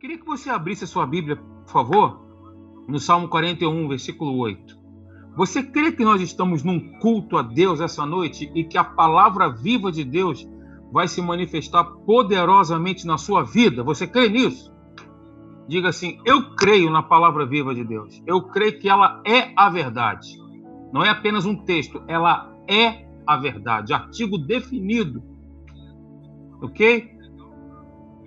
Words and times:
Queria 0.00 0.16
que 0.16 0.24
você 0.24 0.48
abrisse 0.48 0.84
a 0.84 0.86
sua 0.86 1.04
Bíblia, 1.04 1.34
por 1.34 1.72
favor, 1.72 2.20
no 2.86 3.00
Salmo 3.00 3.26
41, 3.28 3.88
versículo 3.88 4.38
8. 4.38 4.78
Você 5.36 5.60
crê 5.60 5.90
que 5.90 6.04
nós 6.04 6.22
estamos 6.22 6.62
num 6.62 6.98
culto 7.00 7.36
a 7.36 7.42
Deus 7.42 7.80
essa 7.80 8.06
noite 8.06 8.48
e 8.54 8.62
que 8.62 8.78
a 8.78 8.84
palavra 8.84 9.48
viva 9.48 9.90
de 9.90 10.04
Deus 10.04 10.48
vai 10.92 11.08
se 11.08 11.20
manifestar 11.20 11.82
poderosamente 11.82 13.04
na 13.08 13.18
sua 13.18 13.42
vida? 13.42 13.82
Você 13.82 14.06
crê 14.06 14.28
nisso? 14.28 14.72
Diga 15.66 15.88
assim: 15.88 16.20
Eu 16.24 16.54
creio 16.54 16.90
na 16.90 17.02
palavra 17.02 17.44
viva 17.44 17.74
de 17.74 17.82
Deus. 17.82 18.22
Eu 18.24 18.42
creio 18.42 18.78
que 18.78 18.88
ela 18.88 19.20
é 19.26 19.52
a 19.56 19.68
verdade. 19.68 20.38
Não 20.92 21.02
é 21.02 21.08
apenas 21.08 21.44
um 21.44 21.56
texto, 21.64 22.04
ela 22.06 22.56
é 22.68 23.04
a 23.26 23.36
verdade. 23.36 23.92
Artigo 23.92 24.38
definido. 24.38 25.24
Ok? 26.62 27.17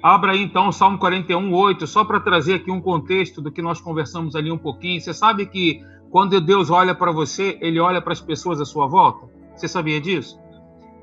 Abra 0.04 0.32
aí 0.32 0.42
então 0.42 0.70
o 0.70 0.72
Salmo 0.72 0.98
41, 0.98 1.54
8, 1.54 1.86
só 1.86 2.04
para 2.04 2.20
trazer 2.20 2.56
aqui 2.56 2.72
um 2.72 2.82
contexto 2.82 3.42
do 3.42 3.52
que 3.52 3.62
nós 3.62 3.80
conversamos 3.80 4.36
ali 4.36 4.52
um 4.52 4.58
pouquinho. 4.58 5.00
Você 5.00 5.14
sabe 5.14 5.46
que 5.46 5.86
quando 6.10 6.42
Deus 6.42 6.70
olha 6.72 6.96
para 6.96 7.12
você, 7.12 7.58
ele 7.62 7.80
olha 7.80 8.02
para 8.02 8.14
as 8.14 8.22
pessoas 8.22 8.60
à 8.60 8.66
sua 8.66 8.88
volta? 8.88 9.30
Você 9.56 9.68
sabia 9.68 10.02
disso? 10.02 10.40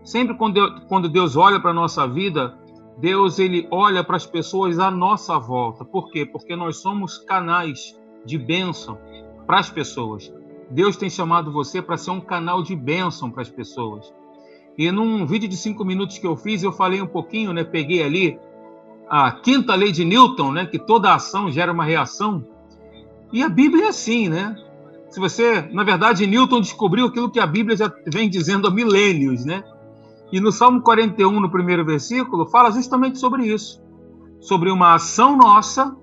Sempre 0.03 0.37
quando 0.37 1.09
Deus 1.09 1.37
olha 1.37 1.61
para 1.61 1.71
a 1.71 1.75
nossa 1.75 2.09
vida, 2.09 2.59
Deus 2.99 3.39
ele 3.39 3.69
olha 3.71 4.03
para 4.03 4.17
as 4.17 4.27
pessoas 4.27 4.79
à 4.81 4.91
nossa 4.91 5.39
volta. 5.39 5.85
Por 5.85 6.11
quê? 6.11 6.27
Porque 6.27 6.57
nós 6.57 6.79
somos 6.79 7.19
canais 7.19 7.97
de 8.25 8.37
bênção 8.37 8.99
para 9.47 9.61
as 9.61 9.71
pessoas. 9.71 10.33
Deus 10.71 10.97
tem 10.97 11.09
chamado 11.09 11.53
você 11.53 11.81
para 11.81 11.97
ser 11.97 12.11
um 12.11 12.21
canal 12.21 12.63
de 12.63 12.75
bênção 12.75 13.31
para 13.31 13.43
as 13.43 13.49
pessoas. 13.49 14.13
E 14.77 14.91
num 14.91 15.25
vídeo 15.25 15.49
de 15.49 15.57
cinco 15.57 15.85
minutos 15.85 16.19
que 16.19 16.27
eu 16.27 16.37
fiz, 16.37 16.63
eu 16.63 16.73
falei 16.73 17.01
um 17.01 17.07
pouquinho, 17.07 17.53
né? 17.53 17.65
Peguei 17.65 18.03
ali 18.03 18.39
a 19.09 19.33
quinta 19.33 19.75
lei 19.75 19.91
de 19.91 20.05
Newton, 20.05 20.53
né? 20.53 20.67
Que 20.67 20.79
toda 20.79 21.15
ação 21.15 21.51
gera 21.51 21.73
uma 21.73 21.85
reação. 21.85 22.45
E 23.33 23.43
a 23.43 23.49
Bíblia 23.49 23.87
é 23.87 23.89
assim, 23.89 24.29
né? 24.29 24.55
Se 25.11 25.19
você, 25.19 25.63
na 25.73 25.85
verdade, 25.85 26.27
Newton 26.27 26.61
descobriu 26.61 27.07
aquilo 27.07 27.31
que 27.31 27.41
a 27.41 27.47
Bíblia 27.47 27.77
já 27.77 27.91
vem 28.07 28.29
dizendo 28.29 28.69
há 28.69 28.71
milênios, 28.71 29.45
né? 29.45 29.65
E 30.31 30.41
no 30.41 30.53
Salmo 30.53 30.83
41, 30.83 31.41
no 31.41 31.51
primeiro 31.51 31.85
versículo, 31.85 32.47
fala 32.47 32.71
justamente 32.71 33.19
sobre 33.19 33.47
isso. 33.47 33.83
Sobre 34.41 34.71
uma 34.71 34.95
ação 34.95 35.37
nossa, 35.37 35.97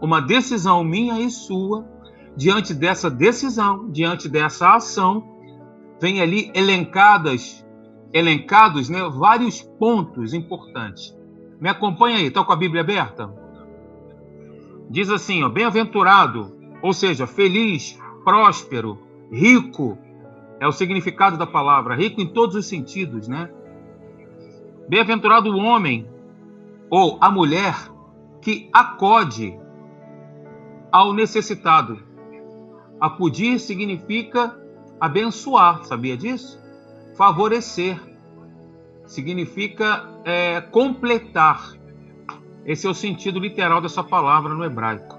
uma 0.00 0.20
decisão 0.20 0.82
minha 0.82 1.20
e 1.20 1.30
sua. 1.30 1.86
Diante 2.34 2.72
dessa 2.72 3.10
decisão, 3.10 3.90
diante 3.90 4.28
dessa 4.28 4.76
ação, 4.76 5.22
vem 6.00 6.20
ali 6.22 6.50
elencadas, 6.54 7.66
elencados, 8.12 8.88
né, 8.88 9.02
vários 9.10 9.60
pontos 9.60 10.32
importantes. 10.32 11.17
Me 11.60 11.68
acompanha 11.68 12.18
aí, 12.18 12.26
está 12.26 12.44
com 12.44 12.52
a 12.52 12.56
Bíblia 12.56 12.82
aberta? 12.82 13.32
Diz 14.88 15.10
assim, 15.10 15.42
ó, 15.42 15.48
bem-aventurado, 15.48 16.56
ou 16.80 16.92
seja, 16.92 17.26
feliz, 17.26 17.98
próspero, 18.24 18.98
rico, 19.30 19.98
é 20.60 20.66
o 20.66 20.72
significado 20.72 21.36
da 21.36 21.46
palavra, 21.46 21.94
rico 21.94 22.20
em 22.20 22.26
todos 22.26 22.56
os 22.56 22.66
sentidos, 22.66 23.28
né? 23.28 23.50
Bem-aventurado 24.88 25.50
o 25.50 25.58
homem 25.58 26.08
ou 26.88 27.18
a 27.20 27.30
mulher 27.30 27.74
que 28.40 28.70
acode 28.72 29.58
ao 30.90 31.12
necessitado. 31.12 31.98
Acudir 33.00 33.58
significa 33.58 34.58
abençoar, 34.98 35.84
sabia 35.84 36.16
disso? 36.16 36.58
Favorecer 37.16 38.00
significa 39.08 40.08
é, 40.24 40.60
completar. 40.60 41.72
Esse 42.64 42.86
é 42.86 42.90
o 42.90 42.94
sentido 42.94 43.40
literal 43.40 43.80
dessa 43.80 44.04
palavra 44.04 44.54
no 44.54 44.64
hebraico. 44.64 45.18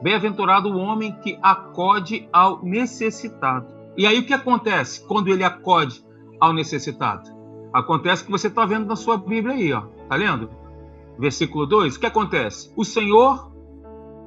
Bem-aventurado 0.00 0.68
o 0.68 0.78
homem 0.78 1.12
que 1.22 1.36
acode 1.42 2.28
ao 2.32 2.64
necessitado. 2.64 3.66
E 3.96 4.06
aí 4.06 4.20
o 4.20 4.24
que 4.24 4.32
acontece 4.32 5.04
quando 5.08 5.28
ele 5.28 5.42
acode 5.42 6.04
ao 6.38 6.52
necessitado? 6.52 7.28
Acontece 7.72 8.24
que 8.24 8.30
você 8.30 8.46
está 8.46 8.64
vendo 8.64 8.86
na 8.86 8.94
sua 8.94 9.16
Bíblia 9.16 9.56
aí, 9.56 9.72
ó. 9.72 9.82
Tá 10.08 10.14
lendo? 10.14 10.48
Versículo 11.18 11.66
2. 11.66 11.96
O 11.96 12.00
que 12.00 12.06
acontece? 12.06 12.72
O 12.76 12.84
Senhor 12.84 13.52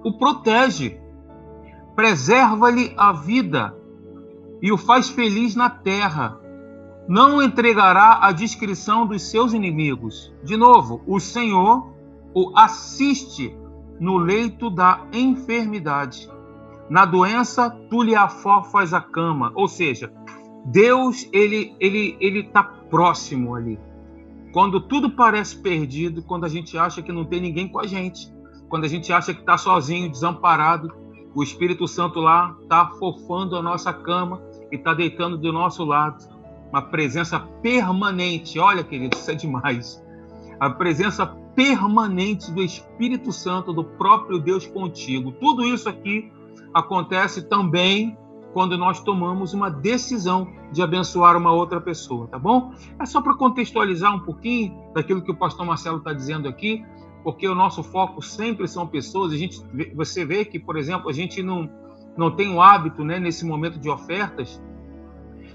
o 0.05 0.13
protege, 0.13 1.01
preserva-lhe 1.95 2.93
a 2.95 3.11
vida 3.11 3.75
e 4.61 4.71
o 4.71 4.77
faz 4.77 5.09
feliz 5.09 5.55
na 5.55 5.67
terra. 5.67 6.39
Não 7.07 7.41
entregará 7.41 8.19
a 8.21 8.31
discrição 8.31 9.05
dos 9.05 9.23
seus 9.23 9.53
inimigos. 9.53 10.33
De 10.43 10.57
novo, 10.57 11.01
o 11.05 11.19
Senhor 11.19 11.93
o 12.33 12.51
assiste 12.57 13.55
no 13.99 14.17
leito 14.17 14.69
da 14.69 15.07
enfermidade. 15.13 16.29
Na 16.89 17.05
doença, 17.05 17.69
tu 17.89 18.03
lhe 18.03 18.15
afofas 18.15 18.93
a 18.93 18.99
cama. 18.99 19.51
Ou 19.55 19.67
seja, 19.67 20.11
Deus 20.65 21.29
ele 21.31 21.75
ele 21.79 22.17
ele 22.19 22.39
está 22.41 22.63
próximo 22.63 23.55
ali. 23.55 23.79
Quando 24.51 24.81
tudo 24.81 25.11
parece 25.11 25.57
perdido, 25.57 26.23
quando 26.23 26.45
a 26.45 26.49
gente 26.49 26.77
acha 26.77 27.01
que 27.01 27.11
não 27.11 27.25
tem 27.25 27.41
ninguém 27.41 27.67
com 27.67 27.79
a 27.79 27.87
gente, 27.87 28.33
quando 28.67 28.85
a 28.85 28.87
gente 28.87 29.11
acha 29.13 29.33
que 29.33 29.41
está 29.41 29.57
sozinho, 29.57 30.09
desamparado, 30.09 30.93
o 31.35 31.43
Espírito 31.43 31.87
Santo 31.87 32.19
lá 32.19 32.55
está 32.61 32.87
fofando 32.87 33.55
a 33.57 33.61
nossa 33.61 33.93
cama 33.93 34.41
e 34.71 34.75
está 34.75 34.93
deitando 34.93 35.37
do 35.37 35.51
nosso 35.51 35.83
lado. 35.83 36.34
Uma 36.75 36.81
presença 36.81 37.39
permanente. 37.61 38.59
Olha, 38.59 38.83
querido, 38.83 39.15
isso 39.15 39.31
é 39.31 39.33
demais. 39.33 40.05
A 40.59 40.69
presença 40.69 41.25
permanente 41.55 42.51
do 42.51 42.61
Espírito 42.61 43.31
Santo, 43.31 43.71
do 43.71 43.81
próprio 43.81 44.39
Deus 44.39 44.67
contigo. 44.67 45.31
Tudo 45.31 45.63
isso 45.63 45.87
aqui 45.87 46.29
acontece 46.73 47.47
também 47.47 48.17
quando 48.51 48.77
nós 48.77 48.99
tomamos 48.99 49.53
uma 49.53 49.71
decisão 49.71 50.49
de 50.69 50.81
abençoar 50.81 51.37
uma 51.37 51.53
outra 51.53 51.79
pessoa, 51.79 52.27
tá 52.27 52.37
bom? 52.37 52.73
É 52.99 53.05
só 53.05 53.21
para 53.21 53.35
contextualizar 53.35 54.13
um 54.13 54.19
pouquinho 54.19 54.77
daquilo 54.93 55.21
que 55.21 55.31
o 55.31 55.35
pastor 55.37 55.65
Marcelo 55.65 55.99
está 55.99 56.11
dizendo 56.11 56.49
aqui, 56.49 56.85
porque 57.23 57.47
o 57.47 57.55
nosso 57.55 57.83
foco 57.83 58.21
sempre 58.21 58.67
são 58.67 58.85
pessoas. 58.85 59.31
A 59.31 59.37
gente, 59.37 59.61
você 59.95 60.25
vê 60.25 60.43
que, 60.43 60.59
por 60.59 60.75
exemplo, 60.75 61.09
a 61.09 61.13
gente 61.13 61.41
não, 61.41 61.69
não 62.17 62.31
tem 62.31 62.53
o 62.53 62.61
hábito, 62.61 63.01
né, 63.01 63.17
nesse 63.17 63.45
momento 63.45 63.79
de 63.79 63.89
ofertas, 63.89 64.61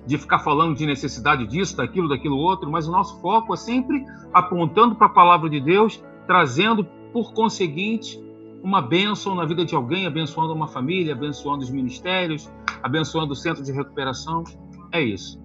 de 0.07 0.19
ficar 0.19 0.39
falando 0.41 0.77
de 0.77 0.87
necessidade 0.87 1.47
disso, 1.47 1.77
daquilo, 1.77 2.09
daquilo 2.09 2.37
outro, 2.37 2.71
mas 2.71 2.89
o 2.89 2.91
nosso 2.91 3.21
foco 3.21 3.55
é 3.55 3.57
sempre 3.57 4.05
apontando 4.33 4.95
para 4.95 5.07
a 5.07 5.11
palavra 5.11 5.49
de 5.49 5.61
Deus, 5.61 6.03
trazendo, 6.27 6.85
por 7.13 7.33
conseguinte, 7.33 8.21
uma 8.63 8.83
bênção 8.83 9.35
na 9.35 9.45
vida 9.45 9.65
de 9.65 9.75
alguém, 9.75 10.07
abençoando 10.07 10.53
uma 10.53 10.69
família, 10.69 11.15
abençoando 11.15 11.63
os 11.63 11.71
ministérios, 11.71 12.51
abençoando 12.83 13.33
o 13.33 13.37
centro 13.37 13.63
de 13.63 13.73
recuperação. 13.73 14.45
É 14.93 15.01
isso. 15.03 15.41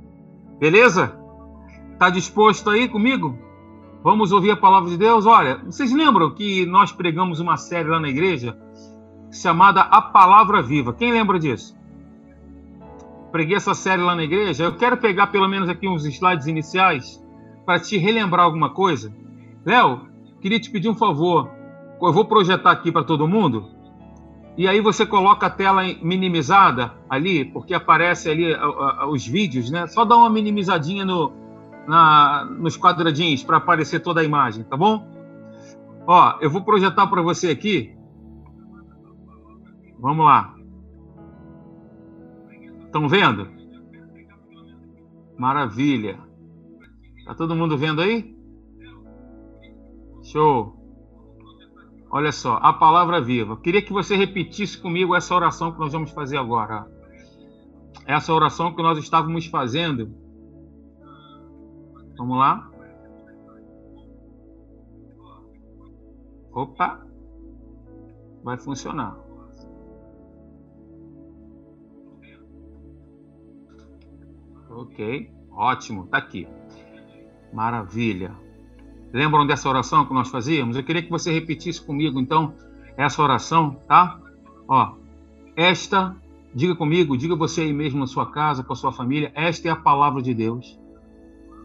Beleza? 0.60 1.20
Está 1.94 2.10
disposto 2.10 2.70
aí 2.70 2.88
comigo? 2.88 3.38
Vamos 4.04 4.32
ouvir 4.32 4.52
a 4.52 4.58
palavra 4.58 4.90
de 4.90 4.98
Deus? 4.98 5.26
Olha, 5.26 5.62
vocês 5.66 5.92
lembram 5.92 6.34
que 6.36 6.66
nós 6.66 6.92
pregamos 6.92 7.40
uma 7.40 7.58
série 7.58 7.90
lá 7.90 8.00
na 8.00 8.10
igreja 8.10 8.58
chamada 9.32 9.82
A 9.82 10.02
Palavra 10.02 10.62
Viva? 10.62 10.94
Quem 10.94 11.12
lembra 11.12 11.40
disso? 11.40 11.75
Preguei 13.36 13.58
essa 13.58 13.74
série 13.74 14.02
lá 14.02 14.16
na 14.16 14.24
igreja. 14.24 14.64
Eu 14.64 14.78
quero 14.78 14.96
pegar 14.96 15.28
pelo 15.28 15.46
menos 15.46 15.68
aqui 15.68 15.90
uns 15.90 16.06
slides 16.06 16.48
iniciais 16.48 17.22
para 17.66 17.78
te 17.78 17.98
relembrar 17.98 18.46
alguma 18.46 18.70
coisa. 18.70 19.14
Léo, 19.66 20.08
queria 20.40 20.58
te 20.58 20.72
pedir 20.72 20.88
um 20.88 20.96
favor. 20.96 21.52
Eu 22.02 22.14
vou 22.14 22.24
projetar 22.24 22.72
aqui 22.72 22.94
para 22.94 23.04
todo 23.04 23.28
mundo 23.28 23.70
e 24.58 24.70
aí 24.70 24.80
você 24.80 25.06
coloca 25.06 25.48
a 25.48 25.50
tela 25.50 25.84
minimizada 26.02 26.94
ali, 27.10 27.44
porque 27.44 27.74
aparece 27.74 28.30
ali 28.30 28.56
os 29.10 29.28
vídeos, 29.28 29.70
né? 29.70 29.86
Só 29.88 30.06
dá 30.06 30.16
uma 30.16 30.30
minimizadinha 30.30 31.04
no, 31.04 31.34
na, 31.86 32.46
nos 32.46 32.78
quadradinhos 32.78 33.44
para 33.44 33.58
aparecer 33.58 34.00
toda 34.00 34.22
a 34.22 34.24
imagem, 34.24 34.64
tá 34.64 34.78
bom? 34.78 35.06
Ó, 36.08 36.38
eu 36.40 36.50
vou 36.50 36.62
projetar 36.62 37.06
para 37.08 37.22
você 37.22 37.50
aqui. 37.50 37.98
Vamos 40.00 40.26
lá. 40.26 40.55
Estão 42.96 43.10
vendo? 43.10 43.50
Maravilha. 45.38 46.18
Tá 47.26 47.36
todo 47.36 47.54
mundo 47.54 47.78
vendo 47.78 48.00
aí? 48.02 48.34
Show. 50.24 50.74
Olha 52.10 52.32
só, 52.32 52.54
a 52.54 52.72
palavra 52.72 53.20
viva. 53.20 53.58
Queria 53.58 53.82
que 53.82 53.92
você 53.92 54.16
repetisse 54.16 54.82
comigo 54.82 55.14
essa 55.14 55.36
oração 55.36 55.74
que 55.74 55.80
nós 55.80 55.92
vamos 55.92 56.12
fazer 56.12 56.38
agora. 56.38 56.90
Essa 58.06 58.34
oração 58.34 58.74
que 58.74 58.82
nós 58.82 58.98
estávamos 58.98 59.46
fazendo. 59.48 60.16
Vamos 62.18 62.38
lá? 62.38 62.72
Opa! 66.54 67.06
Vai 68.42 68.58
funcionar. 68.58 69.25
Ok, 74.96 75.30
ótimo, 75.52 76.08
tá 76.08 76.20
aqui. 76.20 76.48
Maravilha. 77.52 78.32
Lembram 79.12 79.46
dessa 79.46 79.68
oração 79.68 80.06
que 80.06 80.14
nós 80.14 80.30
fazíamos? 80.30 80.78
Eu 80.78 80.86
queria 80.86 81.04
que 81.04 81.10
você 81.10 81.34
repetisse 81.34 81.86
comigo, 81.86 82.18
então, 82.18 82.54
essa 82.96 83.22
oração, 83.22 83.78
tá? 83.90 84.18
Ó, 84.66 84.94
esta, 85.54 86.16
diga 86.54 86.74
comigo, 86.78 87.18
diga 87.18 87.36
você 87.36 87.64
aí 87.64 87.74
mesmo 87.74 88.00
na 88.00 88.08
sua 88.08 88.32
casa, 88.32 88.64
com 88.64 88.72
a 88.72 88.76
sua 88.76 88.94
família, 88.94 89.34
esta 89.36 89.68
é 89.68 89.72
a 89.72 89.76
palavra 89.76 90.22
de 90.22 90.34
Deus. 90.34 90.80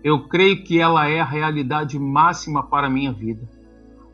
Eu 0.03 0.27
creio 0.27 0.65
que 0.65 0.81
ela 0.81 1.09
é 1.09 1.21
a 1.21 1.25
realidade 1.25 2.01
máxima 2.01 2.65
para 2.65 2.89
a 2.89 2.91
minha 2.91 3.13
vida. 3.13 3.49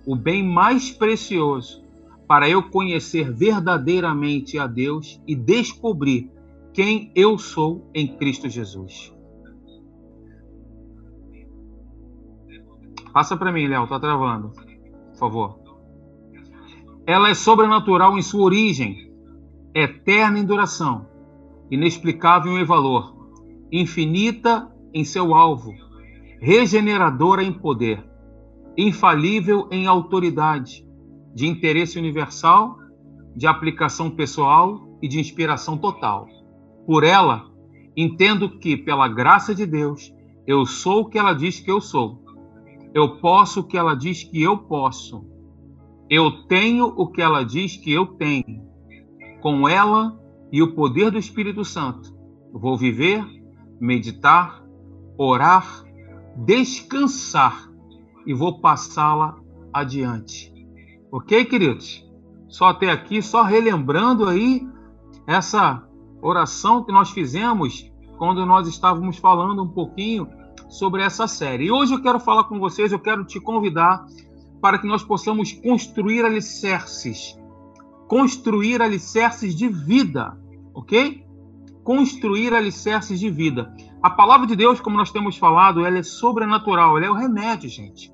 O 0.04 0.14
bem 0.14 0.42
mais 0.42 0.90
precioso 0.90 1.82
para 2.28 2.50
eu 2.50 2.64
conhecer 2.64 3.32
verdadeiramente 3.32 4.58
a 4.58 4.66
Deus 4.66 5.18
e 5.26 5.34
descobrir 5.34 6.35
quem 6.76 7.10
eu 7.14 7.38
sou 7.38 7.90
em 7.94 8.18
Cristo 8.18 8.50
Jesus. 8.50 9.10
Passa 13.14 13.34
para 13.34 13.50
mim, 13.50 13.66
Léo, 13.66 13.88
tá 13.88 13.98
travando. 13.98 14.50
Por 14.50 15.18
favor. 15.18 15.58
Ela 17.06 17.30
é 17.30 17.34
sobrenatural 17.34 18.18
em 18.18 18.20
sua 18.20 18.42
origem, 18.42 19.10
eterna 19.74 20.38
em 20.38 20.44
duração, 20.44 21.08
inexplicável 21.70 22.58
em 22.58 22.64
valor, 22.64 23.30
infinita 23.72 24.70
em 24.92 25.02
seu 25.02 25.34
alvo, 25.34 25.72
regeneradora 26.42 27.42
em 27.42 27.54
poder, 27.54 28.04
infalível 28.76 29.66
em 29.72 29.86
autoridade, 29.86 30.86
de 31.34 31.46
interesse 31.46 31.98
universal, 31.98 32.76
de 33.34 33.46
aplicação 33.46 34.10
pessoal 34.10 34.98
e 35.00 35.08
de 35.08 35.18
inspiração 35.18 35.78
total. 35.78 36.35
Por 36.86 37.02
ela, 37.02 37.50
entendo 37.96 38.58
que, 38.58 38.76
pela 38.76 39.08
graça 39.08 39.54
de 39.54 39.66
Deus, 39.66 40.14
eu 40.46 40.64
sou 40.64 41.00
o 41.00 41.08
que 41.08 41.18
ela 41.18 41.32
diz 41.32 41.58
que 41.58 41.70
eu 41.70 41.80
sou. 41.80 42.22
Eu 42.94 43.18
posso 43.18 43.60
o 43.60 43.64
que 43.64 43.76
ela 43.76 43.94
diz 43.94 44.22
que 44.22 44.40
eu 44.40 44.56
posso. 44.56 45.26
Eu 46.08 46.46
tenho 46.46 46.86
o 46.86 47.08
que 47.08 47.20
ela 47.20 47.44
diz 47.44 47.76
que 47.76 47.92
eu 47.92 48.06
tenho. 48.06 48.64
Com 49.42 49.68
ela 49.68 50.16
e 50.52 50.62
o 50.62 50.74
poder 50.74 51.10
do 51.10 51.18
Espírito 51.18 51.64
Santo, 51.64 52.16
vou 52.52 52.76
viver, 52.76 53.24
meditar, 53.80 54.62
orar, 55.18 55.82
descansar 56.36 57.68
e 58.24 58.32
vou 58.32 58.60
passá-la 58.60 59.36
adiante. 59.72 60.52
Ok, 61.10 61.44
queridos? 61.46 62.06
Só 62.48 62.66
até 62.66 62.90
aqui, 62.90 63.20
só 63.20 63.42
relembrando 63.42 64.28
aí 64.28 64.66
essa 65.26 65.85
oração 66.26 66.82
que 66.82 66.92
nós 66.92 67.10
fizemos 67.10 67.90
quando 68.18 68.44
nós 68.44 68.66
estávamos 68.66 69.18
falando 69.18 69.62
um 69.62 69.68
pouquinho 69.68 70.28
sobre 70.68 71.02
essa 71.02 71.26
série. 71.26 71.66
E 71.66 71.70
hoje 71.70 71.94
eu 71.94 72.02
quero 72.02 72.18
falar 72.18 72.44
com 72.44 72.58
vocês, 72.58 72.90
eu 72.90 72.98
quero 72.98 73.24
te 73.24 73.38
convidar 73.38 74.04
para 74.60 74.78
que 74.78 74.86
nós 74.86 75.04
possamos 75.04 75.52
construir 75.52 76.24
alicerces. 76.24 77.38
Construir 78.08 78.82
alicerces 78.82 79.54
de 79.54 79.68
vida, 79.68 80.36
ok? 80.74 81.24
Construir 81.84 82.52
alicerces 82.54 83.20
de 83.20 83.30
vida. 83.30 83.72
A 84.02 84.10
palavra 84.10 84.46
de 84.46 84.56
Deus, 84.56 84.80
como 84.80 84.96
nós 84.96 85.10
temos 85.10 85.36
falado, 85.36 85.84
ela 85.84 85.98
é 85.98 86.02
sobrenatural, 86.02 86.96
ela 86.96 87.06
é 87.06 87.10
o 87.10 87.14
remédio, 87.14 87.68
gente. 87.68 88.12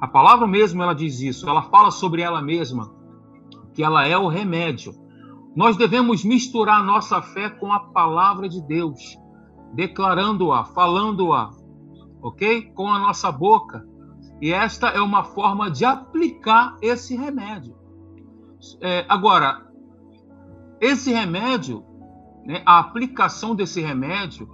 A 0.00 0.06
palavra 0.06 0.46
mesmo 0.46 0.82
ela 0.82 0.94
diz 0.94 1.20
isso, 1.20 1.48
ela 1.48 1.62
fala 1.62 1.90
sobre 1.90 2.22
ela 2.22 2.42
mesma, 2.42 2.92
que 3.72 3.82
ela 3.82 4.06
é 4.06 4.16
o 4.16 4.28
remédio. 4.28 5.03
Nós 5.54 5.76
devemos 5.76 6.24
misturar 6.24 6.84
nossa 6.84 7.22
fé 7.22 7.48
com 7.48 7.72
a 7.72 7.78
palavra 7.78 8.48
de 8.48 8.60
Deus, 8.60 9.16
declarando-a, 9.72 10.64
falando-a, 10.64 11.50
ok? 12.20 12.72
Com 12.74 12.88
a 12.88 12.98
nossa 12.98 13.30
boca. 13.30 13.86
E 14.40 14.52
esta 14.52 14.88
é 14.88 15.00
uma 15.00 15.22
forma 15.22 15.70
de 15.70 15.84
aplicar 15.84 16.76
esse 16.82 17.16
remédio. 17.16 17.76
É, 18.80 19.04
agora, 19.08 19.64
esse 20.80 21.12
remédio, 21.12 21.84
né, 22.44 22.62
a 22.66 22.80
aplicação 22.80 23.54
desse 23.54 23.80
remédio 23.80 24.48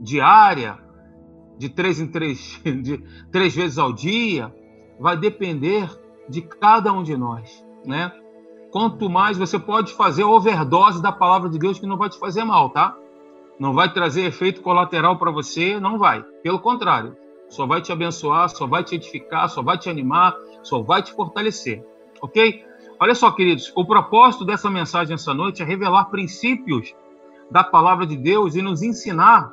diária, 0.00 0.78
de 1.58 1.68
três 1.68 2.00
em 2.00 2.06
três, 2.06 2.60
de 2.62 2.98
três 3.30 3.54
vezes 3.54 3.78
ao 3.78 3.92
dia, 3.92 4.54
vai 5.00 5.16
depender 5.16 5.88
de 6.28 6.42
cada 6.42 6.92
um 6.92 7.02
de 7.02 7.16
nós, 7.16 7.64
né? 7.84 8.12
Quanto 8.74 9.08
mais 9.08 9.38
você 9.38 9.56
pode 9.56 9.92
fazer 9.92 10.24
overdose 10.24 11.00
da 11.00 11.12
palavra 11.12 11.48
de 11.48 11.60
Deus 11.60 11.78
que 11.78 11.86
não 11.86 11.96
vai 11.96 12.08
te 12.08 12.18
fazer 12.18 12.42
mal, 12.42 12.70
tá? 12.70 12.96
Não 13.56 13.72
vai 13.72 13.92
trazer 13.92 14.22
efeito 14.22 14.62
colateral 14.62 15.16
para 15.16 15.30
você, 15.30 15.78
não 15.78 15.96
vai. 15.96 16.24
Pelo 16.42 16.58
contrário, 16.58 17.16
só 17.48 17.68
vai 17.68 17.80
te 17.80 17.92
abençoar, 17.92 18.48
só 18.48 18.66
vai 18.66 18.82
te 18.82 18.96
edificar, 18.96 19.48
só 19.48 19.62
vai 19.62 19.78
te 19.78 19.88
animar, 19.88 20.34
só 20.64 20.82
vai 20.82 21.04
te 21.04 21.12
fortalecer, 21.12 21.86
ok? 22.20 22.64
Olha 22.98 23.14
só, 23.14 23.30
queridos, 23.30 23.72
o 23.76 23.86
propósito 23.86 24.44
dessa 24.44 24.68
mensagem 24.68 25.14
essa 25.14 25.32
noite 25.32 25.62
é 25.62 25.64
revelar 25.64 26.06
princípios 26.06 26.92
da 27.48 27.62
palavra 27.62 28.04
de 28.04 28.16
Deus 28.16 28.56
e 28.56 28.60
nos 28.60 28.82
ensinar, 28.82 29.52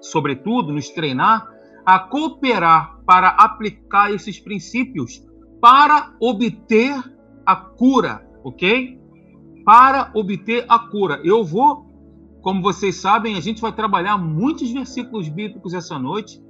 sobretudo, 0.00 0.72
nos 0.72 0.88
treinar 0.88 1.46
a 1.84 1.98
cooperar 1.98 2.96
para 3.04 3.28
aplicar 3.28 4.10
esses 4.10 4.40
princípios 4.40 5.22
para 5.60 6.14
obter 6.18 6.94
a 7.44 7.54
cura, 7.54 8.31
ok? 8.42 9.00
Para 9.64 10.10
obter 10.14 10.64
a 10.68 10.78
cura. 10.78 11.20
Eu 11.24 11.44
vou, 11.44 11.86
como 12.42 12.62
vocês 12.62 12.96
sabem, 12.96 13.36
a 13.36 13.40
gente 13.40 13.60
vai 13.60 13.72
trabalhar 13.72 14.18
muitos 14.18 14.70
versículos 14.70 15.28
bíblicos 15.28 15.74
essa 15.74 15.98
noite. 15.98 16.42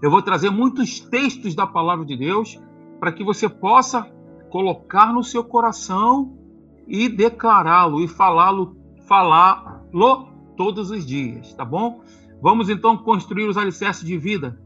Eu 0.00 0.10
vou 0.10 0.22
trazer 0.22 0.50
muitos 0.50 1.00
textos 1.00 1.54
da 1.54 1.66
palavra 1.66 2.04
de 2.04 2.16
Deus 2.16 2.60
para 3.00 3.12
que 3.12 3.24
você 3.24 3.48
possa 3.48 4.02
colocar 4.50 5.12
no 5.12 5.22
seu 5.22 5.42
coração 5.42 6.38
e 6.86 7.08
declará-lo 7.08 8.00
e 8.00 8.08
falá-lo, 8.08 8.76
falá-lo 9.06 10.28
todos 10.56 10.90
os 10.90 11.04
dias, 11.04 11.52
tá 11.54 11.64
bom? 11.64 12.02
Vamos 12.40 12.68
então 12.68 12.96
construir 12.96 13.48
os 13.48 13.56
alicerces 13.56 14.06
de 14.06 14.16
vida, 14.16 14.60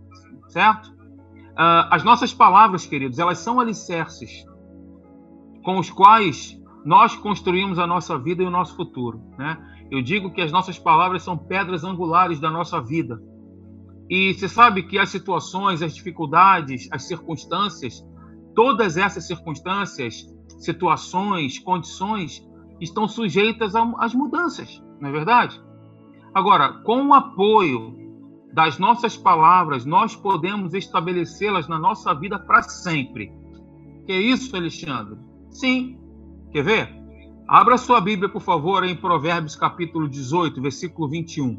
certo? 0.49 0.89
Uh, 0.89 1.89
as 1.91 2.05
nossas 2.05 2.35
palavras, 2.35 2.87
queridos, 2.87 3.19
elas 3.19 3.39
são 3.39 3.59
alicerces 3.61 4.45
com 5.69 5.79
os 5.79 5.91
quais 5.91 6.59
nós 6.83 7.15
construímos 7.15 7.79
a 7.79 7.87
nossa 7.87 8.19
vida 8.19 8.43
e 8.43 8.47
o 8.47 8.51
nosso 8.51 8.75
futuro, 8.75 9.21
né? 9.37 9.59
Eu 9.91 10.01
digo 10.01 10.33
que 10.33 10.41
as 10.41 10.51
nossas 10.51 10.79
palavras 10.79 11.23
são 11.23 11.37
pedras 11.37 11.85
angulares 11.85 12.41
da 12.41 12.51
nossa 12.51 12.81
vida. 12.81 13.23
E 14.09 14.33
você 14.33 14.49
sabe 14.49 14.85
que 14.85 14.99
as 14.99 15.11
situações, 15.11 15.83
as 15.83 15.95
dificuldades, 15.95 16.89
as 16.91 17.07
circunstâncias, 17.07 18.03
todas 18.55 18.97
essas 18.97 19.27
circunstâncias, 19.27 20.25
situações, 20.59 21.59
condições 21.59 22.43
estão 22.81 23.07
sujeitas 23.07 23.75
às 23.77 24.15
mudanças, 24.15 24.83
não 24.99 25.11
é 25.11 25.13
verdade? 25.13 25.63
Agora, 26.33 26.81
com 26.83 27.09
o 27.09 27.13
apoio 27.13 27.95
das 28.55 28.79
nossas 28.79 29.19
palavras, 29.19 29.85
nós 29.85 30.17
podemos 30.17 30.73
estabelecê-las 30.73 31.69
na 31.69 31.79
nossa 31.79 32.15
vida 32.15 32.39
para 32.39 32.63
sempre. 32.63 33.31
Que 34.07 34.13
é 34.13 34.19
isso, 34.19 34.57
Alexandre? 34.57 35.28
Sim. 35.51 35.99
Quer 36.53 36.63
ver? 36.63 36.99
Abra 37.47 37.79
sua 37.79 38.01
Bíblia, 38.01 38.29
por 38.29 38.43
favor, 38.43 38.85
em 38.85 38.95
Provérbios 38.95 39.57
capítulo 39.57 40.09
18, 40.09 40.61
versículo 40.61 41.09
21. 41.09 41.59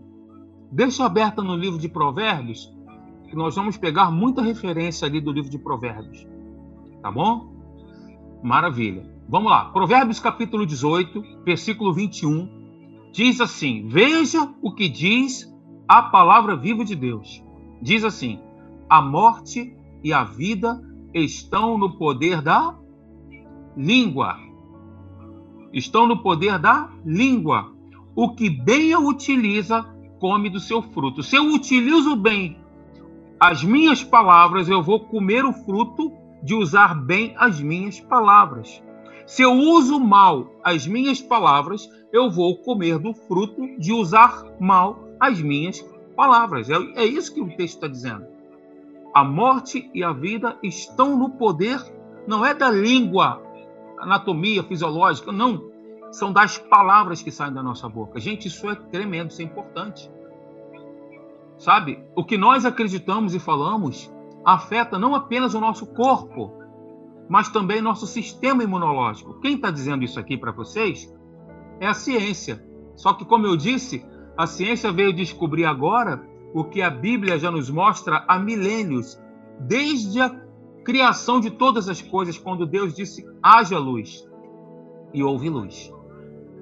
Deixa 0.71 1.05
aberta 1.05 1.41
no 1.41 1.55
livro 1.55 1.79
de 1.79 1.89
Provérbios, 1.89 2.71
que 3.27 3.35
nós 3.35 3.55
vamos 3.55 3.75
pegar 3.75 4.11
muita 4.11 4.41
referência 4.41 5.07
ali 5.07 5.19
do 5.19 5.31
livro 5.31 5.49
de 5.49 5.57
Provérbios. 5.57 6.27
Tá 7.01 7.11
bom? 7.11 7.51
Maravilha. 8.43 9.03
Vamos 9.27 9.51
lá. 9.51 9.65
Provérbios 9.65 10.19
capítulo 10.19 10.65
18, 10.65 11.43
versículo 11.43 11.93
21 11.93 12.59
diz 13.11 13.41
assim: 13.41 13.87
Veja 13.87 14.53
o 14.61 14.73
que 14.73 14.87
diz 14.87 15.51
a 15.87 16.03
palavra 16.03 16.55
viva 16.55 16.85
de 16.85 16.95
Deus. 16.95 17.43
Diz 17.81 18.03
assim: 18.03 18.39
A 18.89 19.01
morte 19.01 19.75
e 20.03 20.13
a 20.13 20.23
vida 20.23 20.81
estão 21.13 21.77
no 21.77 21.97
poder 21.97 22.41
da 22.41 22.77
língua. 23.79 24.37
Estão 25.71 26.05
no 26.05 26.21
poder 26.21 26.59
da 26.59 26.89
língua. 27.05 27.71
O 28.13 28.35
que 28.35 28.49
bem 28.49 28.91
a 28.91 28.99
utiliza, 28.99 29.85
come 30.19 30.49
do 30.49 30.59
seu 30.59 30.81
fruto. 30.81 31.23
Se 31.23 31.37
eu 31.37 31.45
utilizo 31.53 32.17
bem 32.17 32.57
as 33.39 33.63
minhas 33.63 34.03
palavras, 34.03 34.67
eu 34.67 34.83
vou 34.83 34.99
comer 34.99 35.45
o 35.45 35.53
fruto 35.53 36.11
de 36.43 36.53
usar 36.53 36.93
bem 36.93 37.33
as 37.37 37.61
minhas 37.61 38.01
palavras. 38.01 38.83
Se 39.25 39.43
eu 39.43 39.53
uso 39.53 39.97
mal 39.97 40.51
as 40.61 40.85
minhas 40.85 41.21
palavras, 41.21 41.89
eu 42.11 42.29
vou 42.29 42.57
comer 42.57 42.99
do 42.99 43.13
fruto 43.13 43.65
de 43.77 43.93
usar 43.93 44.43
mal 44.59 45.07
as 45.17 45.41
minhas 45.41 45.79
palavras. 46.17 46.69
É, 46.69 46.75
é 46.95 47.05
isso 47.05 47.33
que 47.33 47.41
o 47.41 47.47
texto 47.47 47.75
está 47.75 47.87
dizendo. 47.87 48.25
A 49.13 49.23
morte 49.23 49.89
e 49.93 50.03
a 50.03 50.11
vida 50.11 50.57
estão 50.61 51.17
no 51.17 51.29
poder, 51.29 51.79
não 52.27 52.45
é 52.45 52.53
da 52.53 52.69
língua, 52.69 53.41
anatomia 53.99 54.63
fisiológica, 54.63 55.31
não. 55.31 55.69
São 56.11 56.33
das 56.33 56.57
palavras 56.57 57.21
que 57.21 57.31
saem 57.31 57.53
da 57.53 57.61
nossa 57.61 57.87
boca. 57.87 58.19
Gente, 58.19 58.47
isso 58.47 58.67
é 58.69 58.75
tremendo, 58.75 59.29
isso 59.29 59.41
é 59.41 59.45
importante. 59.45 60.11
Sabe? 61.57 62.03
O 62.15 62.23
que 62.23 62.37
nós 62.37 62.65
acreditamos 62.65 63.35
e 63.35 63.39
falamos 63.39 64.11
afeta 64.43 64.97
não 64.97 65.13
apenas 65.13 65.53
o 65.53 65.59
nosso 65.59 65.85
corpo, 65.85 66.53
mas 67.29 67.49
também 67.49 67.81
nosso 67.81 68.07
sistema 68.07 68.63
imunológico. 68.63 69.39
Quem 69.39 69.55
está 69.55 69.69
dizendo 69.69 70.03
isso 70.03 70.19
aqui 70.19 70.37
para 70.37 70.51
vocês 70.51 71.13
é 71.79 71.87
a 71.87 71.93
ciência. 71.93 72.63
Só 72.95 73.13
que, 73.13 73.25
como 73.25 73.45
eu 73.45 73.55
disse, 73.55 74.03
a 74.37 74.47
ciência 74.47 74.91
veio 74.91 75.13
descobrir 75.13 75.65
agora 75.65 76.27
o 76.53 76.63
que 76.63 76.81
a 76.81 76.89
Bíblia 76.89 77.37
já 77.37 77.51
nos 77.51 77.69
mostra 77.69 78.25
há 78.27 78.39
milênios, 78.39 79.19
desde 79.59 80.19
a 80.19 80.29
criação 80.83 81.39
de 81.39 81.51
todas 81.51 81.87
as 81.87 82.01
coisas, 82.01 82.37
quando 82.37 82.65
Deus 82.65 82.95
disse: 82.95 83.23
haja 83.41 83.77
luz, 83.79 84.27
e 85.13 85.23
houve 85.23 85.49
luz. 85.49 85.93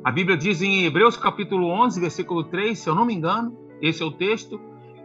A 0.04 0.12
Bíblia 0.12 0.38
diz 0.38 0.62
em 0.62 0.86
Hebreus 0.86 1.18
capítulo 1.18 1.68
11, 1.68 2.00
versículo 2.00 2.44
3, 2.46 2.78
se 2.78 2.90
eu 2.90 2.96
não 2.96 3.06
me 3.06 3.14
engano, 3.14 3.58
esse 3.82 4.02
é 4.02 4.06
o 4.06 4.12
texto, 4.12 4.60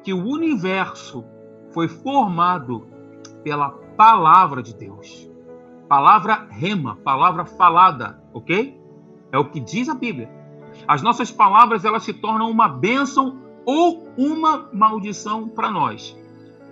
que 0.05 0.13
o 0.13 0.25
universo 0.25 1.25
foi 1.73 1.89
formado 1.89 2.87
pela 3.43 3.71
palavra 3.97 4.63
de 4.63 4.75
Deus. 4.75 5.29
Palavra 5.89 6.47
rema, 6.51 6.97
palavra 6.97 7.45
falada, 7.45 8.23
ok? 8.33 8.81
É 9.31 9.39
o 9.39 9.51
que 9.51 9.61
diz 9.61 9.89
a 9.89 9.95
Bíblia. 9.95 10.31
As 10.87 11.03
nossas 11.03 11.31
palavras 11.31 11.85
elas 11.85 12.03
se 12.03 12.13
tornam 12.13 12.51
uma 12.51 12.69
bênção 12.69 13.41
ou 13.65 14.09
uma 14.17 14.69
maldição 14.73 15.49
para 15.49 15.71
nós. 15.71 16.17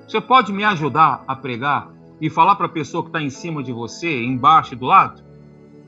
Você 0.07 0.21
pode 0.21 0.53
me 0.53 0.65
ajudar 0.65 1.25
a 1.27 1.37
pregar 1.37 1.91
e 2.21 2.29
falar 2.29 2.57
para 2.57 2.67
a 2.67 2.71
pessoa 2.71 3.03
que 3.03 3.09
está 3.09 3.23
em 3.23 3.31
cima 3.31 3.63
de 3.63 3.73
você, 3.73 4.23
embaixo 4.23 4.75
e 4.75 4.77
do 4.77 4.87
lado? 4.87 5.23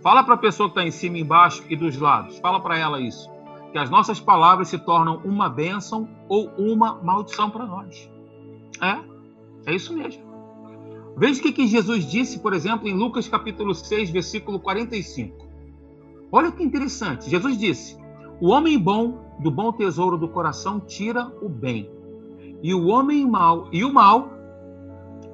Fala 0.03 0.25
para 0.25 0.35
a 0.35 0.39
pessoa 0.39 0.69
que 0.69 0.73
está 0.73 0.87
em 0.87 0.91
cima, 0.91 1.19
embaixo 1.19 1.63
e 1.69 1.77
dos 1.77 1.97
lados. 1.97 2.39
Fala 2.39 2.61
para 2.61 2.77
ela 2.77 3.01
isso. 3.01 3.31
Que 3.71 3.79
as 3.79 3.89
nossas 3.89 4.19
palavras 4.19 4.69
se 4.69 4.79
tornam 4.79 5.21
uma 5.25 5.49
bênção 5.49 6.09
ou 6.29 6.51
uma 6.59 7.01
maldição 7.03 7.49
para 7.51 7.67
nós. 7.67 8.11
É, 8.81 9.71
é 9.71 9.75
isso 9.75 9.95
mesmo. 9.95 10.23
Veja 11.17 11.41
o 11.41 11.43
que, 11.43 11.53
que 11.53 11.67
Jesus 11.67 12.05
disse, 12.05 12.41
por 12.41 12.53
exemplo, 12.53 12.89
em 12.89 12.95
Lucas 12.95 13.29
capítulo 13.29 13.75
6, 13.75 14.11
versículo 14.11 14.59
45. 14.59 15.47
Olha 16.33 16.51
que 16.51 16.65
interessante. 16.65 17.29
Jesus 17.31 17.59
disse: 17.59 17.97
O 18.41 18.49
homem 18.49 18.79
bom 18.79 19.23
do 19.39 19.51
bom 19.51 19.73
tesouro 19.73 20.17
do 20.17 20.29
coração 20.29 20.81
tira 20.81 21.31
o 21.43 21.49
bem, 21.49 21.89
e 22.63 22.75
o 22.75 22.87
homem 22.87 23.27
mau 23.29 23.69
e 23.71 23.85
o 23.85 23.93
mal 23.93 24.31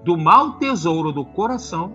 do 0.09 0.17
mau 0.17 0.53
tesouro 0.53 1.13
do 1.13 1.23
coração 1.23 1.95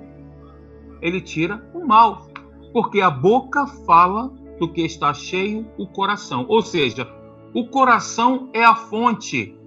ele 1.01 1.19
tira 1.19 1.67
o 1.73 1.83
mal, 1.83 2.27
porque 2.71 3.01
a 3.01 3.09
boca 3.09 3.65
fala 3.65 4.31
do 4.59 4.71
que 4.71 4.81
está 4.81 5.11
cheio 5.15 5.67
o 5.79 5.87
coração. 5.87 6.45
Ou 6.47 6.61
seja, 6.61 7.11
o 7.55 7.65
coração 7.69 8.49
é 8.53 8.63
a 8.63 8.75
fonte. 8.75 9.57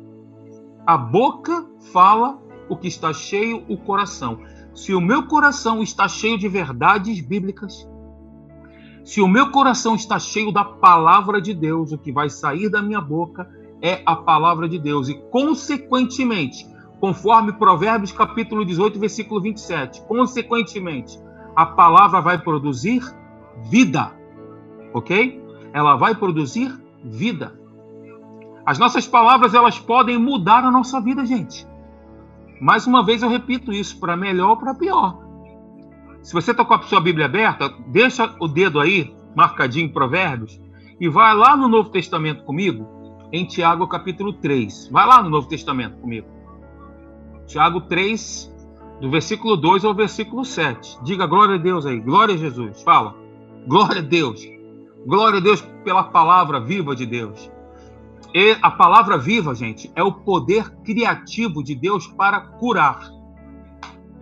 A 0.86 0.96
boca 0.96 1.66
fala 1.92 2.40
o 2.68 2.76
que 2.76 2.86
está 2.86 3.12
cheio 3.12 3.64
o 3.68 3.76
coração. 3.76 4.38
Se 4.72 4.94
o 4.94 5.00
meu 5.00 5.26
coração 5.26 5.82
está 5.82 6.06
cheio 6.06 6.38
de 6.38 6.48
verdades 6.48 7.20
bíblicas, 7.20 7.90
se 9.02 9.20
o 9.20 9.26
meu 9.26 9.50
coração 9.50 9.96
está 9.96 10.20
cheio 10.20 10.52
da 10.52 10.64
palavra 10.64 11.40
de 11.40 11.52
Deus, 11.52 11.90
o 11.90 11.98
que 11.98 12.12
vai 12.12 12.30
sair 12.30 12.68
da 12.68 12.80
minha 12.80 13.00
boca 13.00 13.50
é 13.82 14.02
a 14.06 14.14
palavra 14.14 14.68
de 14.68 14.78
Deus. 14.78 15.08
E, 15.08 15.14
consequentemente, 15.32 16.75
conforme 17.00 17.52
Provérbios 17.52 18.12
capítulo 18.12 18.64
18, 18.64 18.98
versículo 18.98 19.40
27, 19.40 20.02
consequentemente, 20.06 21.18
a 21.54 21.66
palavra 21.66 22.20
vai 22.20 22.38
produzir 22.38 23.02
vida. 23.70 24.12
Ok? 24.92 25.42
Ela 25.72 25.96
vai 25.96 26.14
produzir 26.14 26.72
vida. 27.04 27.58
As 28.64 28.78
nossas 28.78 29.06
palavras, 29.06 29.54
elas 29.54 29.78
podem 29.78 30.18
mudar 30.18 30.64
a 30.64 30.70
nossa 30.70 31.00
vida, 31.00 31.24
gente. 31.24 31.66
Mais 32.60 32.86
uma 32.86 33.04
vez 33.04 33.22
eu 33.22 33.28
repito 33.28 33.72
isso, 33.72 34.00
para 34.00 34.16
melhor 34.16 34.50
ou 34.50 34.56
para 34.56 34.74
pior. 34.74 35.18
Se 36.22 36.32
você 36.32 36.50
está 36.50 36.64
com 36.64 36.74
a 36.74 36.82
sua 36.82 37.00
Bíblia 37.00 37.26
aberta, 37.26 37.72
deixa 37.86 38.34
o 38.40 38.48
dedo 38.48 38.80
aí, 38.80 39.14
marcadinho 39.36 39.86
em 39.86 39.92
Provérbios, 39.92 40.60
e 40.98 41.08
vai 41.08 41.34
lá 41.34 41.56
no 41.56 41.68
Novo 41.68 41.90
Testamento 41.90 42.42
comigo, 42.44 43.28
em 43.30 43.44
Tiago 43.44 43.86
capítulo 43.86 44.32
3. 44.32 44.88
Vai 44.90 45.06
lá 45.06 45.22
no 45.22 45.30
Novo 45.30 45.46
Testamento 45.46 45.98
comigo. 45.98 46.35
Tiago 47.46 47.80
3, 47.82 48.52
do 49.00 49.10
versículo 49.10 49.56
2 49.56 49.84
ao 49.84 49.94
versículo 49.94 50.44
7. 50.44 50.98
Diga 51.02 51.26
glória 51.26 51.54
a 51.54 51.58
Deus 51.58 51.86
aí, 51.86 52.00
glória 52.00 52.34
a 52.34 52.38
Jesus. 52.38 52.82
Fala, 52.82 53.14
glória 53.66 54.00
a 54.00 54.04
Deus. 54.04 54.40
Glória 55.06 55.38
a 55.38 55.42
Deus 55.42 55.60
pela 55.84 56.04
palavra 56.04 56.60
viva 56.60 56.96
de 56.96 57.06
Deus. 57.06 57.50
E 58.34 58.56
a 58.60 58.70
palavra 58.70 59.16
viva, 59.16 59.54
gente, 59.54 59.90
é 59.94 60.02
o 60.02 60.12
poder 60.12 60.68
criativo 60.82 61.62
de 61.62 61.74
Deus 61.74 62.06
para 62.06 62.40
curar 62.40 63.10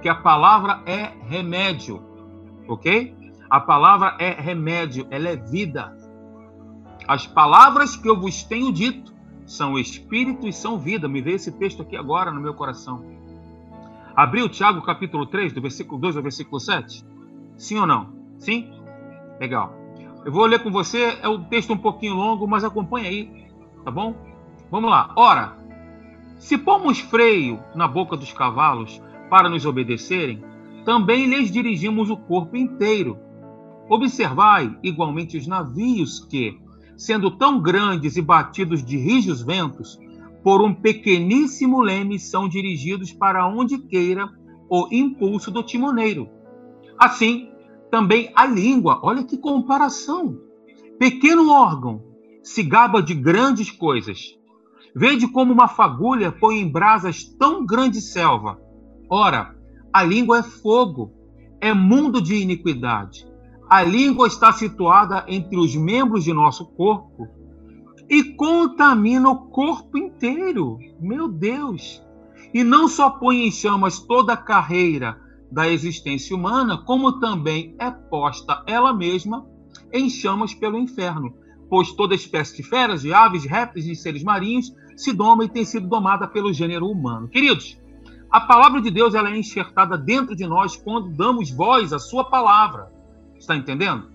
que 0.03 0.09
a 0.09 0.15
palavra 0.15 0.83
é 0.85 1.13
remédio, 1.27 2.03
ok? 2.69 3.17
A 3.49 3.59
palavra 3.59 4.17
é 4.19 4.31
remédio, 4.33 5.07
ela 5.11 5.31
é 5.31 5.37
vida. 5.37 5.97
As 7.09 7.27
palavras 7.27 7.97
que 7.97 8.09
eu 8.09 8.19
vos 8.19 8.43
tenho 8.43 8.71
dito 8.71 9.15
são 9.47 9.79
espírito 9.79 10.47
e 10.47 10.53
são 10.53 10.79
vida. 10.79 11.09
Me 11.09 11.23
vê 11.23 11.33
esse 11.33 11.53
texto 11.53 11.83
aqui 11.83 11.97
agora 11.97 12.31
no 12.31 12.41
meu 12.41 12.55
coração. 12.55 13.14
Abriu 14.17 14.49
Tiago 14.49 14.81
capítulo 14.81 15.27
3, 15.27 15.53
do 15.53 15.61
versículo 15.61 16.01
2 16.01 16.17
ao 16.17 16.23
versículo 16.23 16.61
7? 16.61 17.05
Sim 17.57 17.81
ou 17.81 17.87
não? 17.87 18.13
Sim? 18.39 18.71
Legal. 19.41 19.75
Eu 20.25 20.31
vou 20.31 20.47
ler 20.47 20.63
com 20.63 20.71
você, 20.71 21.19
é 21.21 21.29
um 21.29 21.43
texto 21.43 21.73
um 21.73 21.77
pouquinho 21.77 22.15
longo, 22.15 22.47
mas 22.47 22.63
acompanha 22.63 23.09
aí, 23.09 23.49
tá 23.85 23.91
bom? 23.91 24.15
Vamos 24.71 24.89
lá. 24.89 25.13
Ora, 25.17 25.57
se 26.39 26.57
pomos 26.57 27.01
freio 27.01 27.59
na 27.75 27.89
boca 27.89 28.17
dos 28.17 28.33
cavalos 28.33 29.03
para 29.29 29.49
nos 29.49 29.67
obedecerem, 29.67 30.45
também 30.85 31.27
lhes 31.27 31.51
dirigimos 31.51 32.09
o 32.09 32.17
corpo 32.17 32.57
inteiro. 32.57 33.19
Observai 33.89 34.79
igualmente 34.83 35.37
os 35.37 35.49
navios 35.49 36.21
que, 36.21 36.57
sendo 36.97 37.33
tão 37.33 37.61
grandes 37.61 38.17
e 38.17 38.23
batidos 38.23 38.85
de 38.85 38.97
rijos 38.97 39.43
ventos, 39.43 39.99
por 40.45 40.61
um 40.61 40.75
pequeníssimo 40.75 41.81
leme 41.81 42.19
são 42.19 42.47
dirigidos 42.47 43.11
para 43.11 43.49
onde 43.49 43.79
queira 43.79 44.29
o 44.69 44.87
impulso 44.93 45.51
do 45.51 45.63
timoneiro. 45.63 46.29
Assim, 46.99 47.49
também 47.91 48.31
a 48.37 48.45
língua, 48.45 49.01
olha 49.03 49.25
que 49.25 49.39
comparação. 49.39 50.39
Pequeno 50.99 51.51
órgão 51.51 52.03
se 52.43 52.63
gaba 52.63 53.03
de 53.03 53.15
grandes 53.15 53.71
coisas. 53.71 54.39
Vede 54.95 55.27
como 55.27 55.51
uma 55.51 55.67
fagulha 55.67 56.31
põe 56.31 56.61
em 56.61 56.71
brasas 56.71 57.25
tão 57.25 57.65
grande 57.65 58.03
selva. 58.03 58.61
Ora, 59.09 59.57
a 59.91 60.03
língua 60.05 60.41
é 60.41 60.43
fogo, 60.43 61.11
é 61.59 61.73
mundo 61.73 62.21
de 62.21 62.35
iniquidade. 62.35 63.27
A 63.69 63.83
língua 63.83 64.27
está 64.27 64.53
situada 64.53 65.25
entre 65.27 65.57
os 65.57 65.75
membros 65.75 66.23
de 66.23 66.35
nosso 66.35 66.67
corpo 66.67 67.29
e 68.09 68.35
contamina 68.35 69.31
o 69.31 69.47
corpo 69.49 69.99
inteiro. 69.99 70.79
Meu 71.01 71.29
Deus! 71.29 72.03
E 72.53 72.63
não 72.63 72.87
só 72.87 73.11
põe 73.11 73.47
em 73.47 73.51
chamas 73.51 73.99
toda 73.99 74.35
a 74.35 74.37
carreira 74.37 75.19
da 75.51 75.69
existência 75.69 76.37
humana, 76.37 76.79
como 76.79 77.19
também 77.19 77.75
é 77.79 77.91
posta 77.91 78.63
ela 78.67 78.93
mesma 78.93 79.47
em 79.93 80.09
chamas 80.09 80.55
pelo 80.55 80.79
inferno, 80.79 81.35
pois 81.69 81.93
toda 81.93 82.15
espécie 82.15 82.57
de 82.57 82.63
feras, 82.63 83.03
de 83.03 83.13
aves, 83.13 83.43
de 83.43 83.49
répteis 83.49 83.87
e 83.87 83.95
seres 83.95 84.23
marinhos 84.23 84.75
se 84.97 85.13
doma 85.13 85.45
e 85.45 85.49
tem 85.49 85.65
sido 85.65 85.89
domada 85.89 86.27
pelo 86.29 86.53
gênero 86.53 86.89
humano. 86.89 87.29
Queridos, 87.29 87.81
a 88.31 88.41
palavra 88.41 88.81
de 88.81 88.91
Deus 88.91 89.15
ela 89.15 89.31
é 89.31 89.37
enxertada 89.37 89.97
dentro 89.97 90.35
de 90.35 90.47
nós 90.47 90.77
quando 90.77 91.09
damos 91.11 91.51
voz 91.51 91.93
à 91.93 91.99
sua 91.99 92.25
palavra. 92.25 92.93
Está 93.37 93.57
entendendo? 93.57 94.14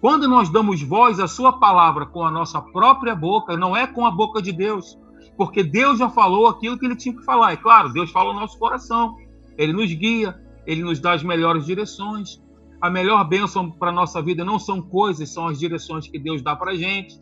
Quando 0.00 0.28
nós 0.28 0.48
damos 0.48 0.80
voz 0.82 1.18
à 1.18 1.26
sua 1.26 1.58
palavra 1.58 2.06
com 2.06 2.24
a 2.24 2.30
nossa 2.30 2.62
própria 2.62 3.16
boca, 3.16 3.56
não 3.56 3.76
é 3.76 3.86
com 3.86 4.06
a 4.06 4.10
boca 4.10 4.40
de 4.40 4.52
Deus, 4.52 4.96
porque 5.36 5.64
Deus 5.64 5.98
já 5.98 6.08
falou 6.08 6.46
aquilo 6.46 6.78
que 6.78 6.86
ele 6.86 6.96
tinha 6.96 7.16
que 7.16 7.24
falar. 7.24 7.52
É 7.52 7.56
claro, 7.56 7.92
Deus 7.92 8.10
fala 8.10 8.32
no 8.32 8.40
nosso 8.40 8.58
coração. 8.58 9.16
Ele 9.56 9.72
nos 9.72 9.92
guia, 9.92 10.40
ele 10.66 10.84
nos 10.84 11.00
dá 11.00 11.14
as 11.14 11.22
melhores 11.22 11.66
direções. 11.66 12.40
A 12.80 12.88
melhor 12.88 13.24
bênção 13.24 13.70
para 13.70 13.90
a 13.90 13.94
nossa 13.94 14.22
vida 14.22 14.44
não 14.44 14.58
são 14.58 14.80
coisas, 14.80 15.32
são 15.32 15.48
as 15.48 15.58
direções 15.58 16.06
que 16.06 16.18
Deus 16.18 16.42
dá 16.42 16.54
para 16.54 16.72
a 16.72 16.76
gente. 16.76 17.20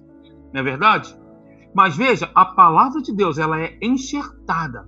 Não 0.53 0.61
é 0.61 0.63
verdade? 0.63 1.17
Mas 1.75 1.97
veja, 1.97 2.31
a 2.35 2.45
palavra 2.45 3.01
de 3.01 3.13
Deus 3.15 3.39
ela 3.39 3.61
é 3.61 3.79
enxertada 3.81 4.85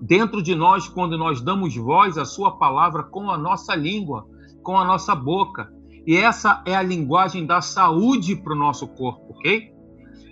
dentro 0.00 0.42
de 0.42 0.54
nós 0.54 0.88
quando 0.88 1.16
nós 1.16 1.40
damos 1.40 1.76
voz 1.76 2.18
à 2.18 2.24
Sua 2.24 2.56
palavra 2.58 3.04
com 3.04 3.30
a 3.30 3.38
nossa 3.38 3.74
língua, 3.76 4.26
com 4.62 4.76
a 4.76 4.84
nossa 4.84 5.14
boca. 5.14 5.72
E 6.06 6.16
essa 6.16 6.62
é 6.66 6.74
a 6.74 6.82
linguagem 6.82 7.46
da 7.46 7.60
saúde 7.60 8.36
para 8.36 8.54
o 8.54 8.58
nosso 8.58 8.88
corpo, 8.88 9.34
ok? 9.34 9.72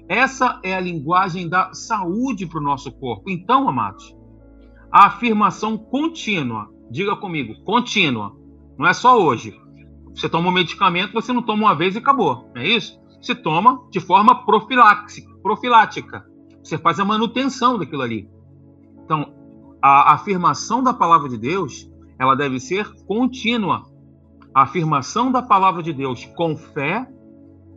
Essa 0.09 0.61
é 0.65 0.75
a 0.75 0.81
linguagem 0.81 1.49
da 1.49 1.73
saúde 1.73 2.47
para 2.47 2.59
o 2.59 2.63
nosso 2.63 2.91
corpo. 2.91 3.31
Então, 3.31 3.69
amados, 3.69 4.17
a 4.91 5.07
afirmação 5.07 5.79
contínua, 5.79 6.69
diga 6.91 7.15
comigo, 7.15 7.63
contínua, 7.65 8.37
não 8.77 8.87
é 8.89 8.93
só 8.93 9.23
hoje. 9.23 9.57
Você 10.13 10.29
toma 10.29 10.49
um 10.49 10.53
medicamento, 10.53 11.13
você 11.13 11.33
não 11.33 11.43
toma 11.43 11.67
uma 11.67 11.75
vez 11.75 11.95
e 11.95 11.99
acabou, 11.99 12.51
não 12.55 12.61
é 12.61 12.67
isso? 12.67 12.99
Você 13.23 13.35
toma 13.35 13.87
de 13.91 14.01
forma 14.01 14.45
profilática. 14.45 16.27
Você 16.63 16.77
faz 16.77 16.99
a 16.99 17.05
manutenção 17.05 17.79
daquilo 17.79 18.03
ali. 18.03 18.29
Então, 19.05 19.33
a 19.83 20.15
afirmação 20.15 20.83
da 20.83 20.93
palavra 20.93 21.29
de 21.29 21.39
Deus, 21.39 21.91
ela 22.19 22.35
deve 22.35 22.59
ser 22.59 22.91
contínua. 23.07 23.85
A 24.55 24.63
afirmação 24.63 25.31
da 25.31 25.43
palavra 25.43 25.83
de 25.83 25.93
Deus 25.93 26.25
com 26.37 26.57
fé, 26.57 27.09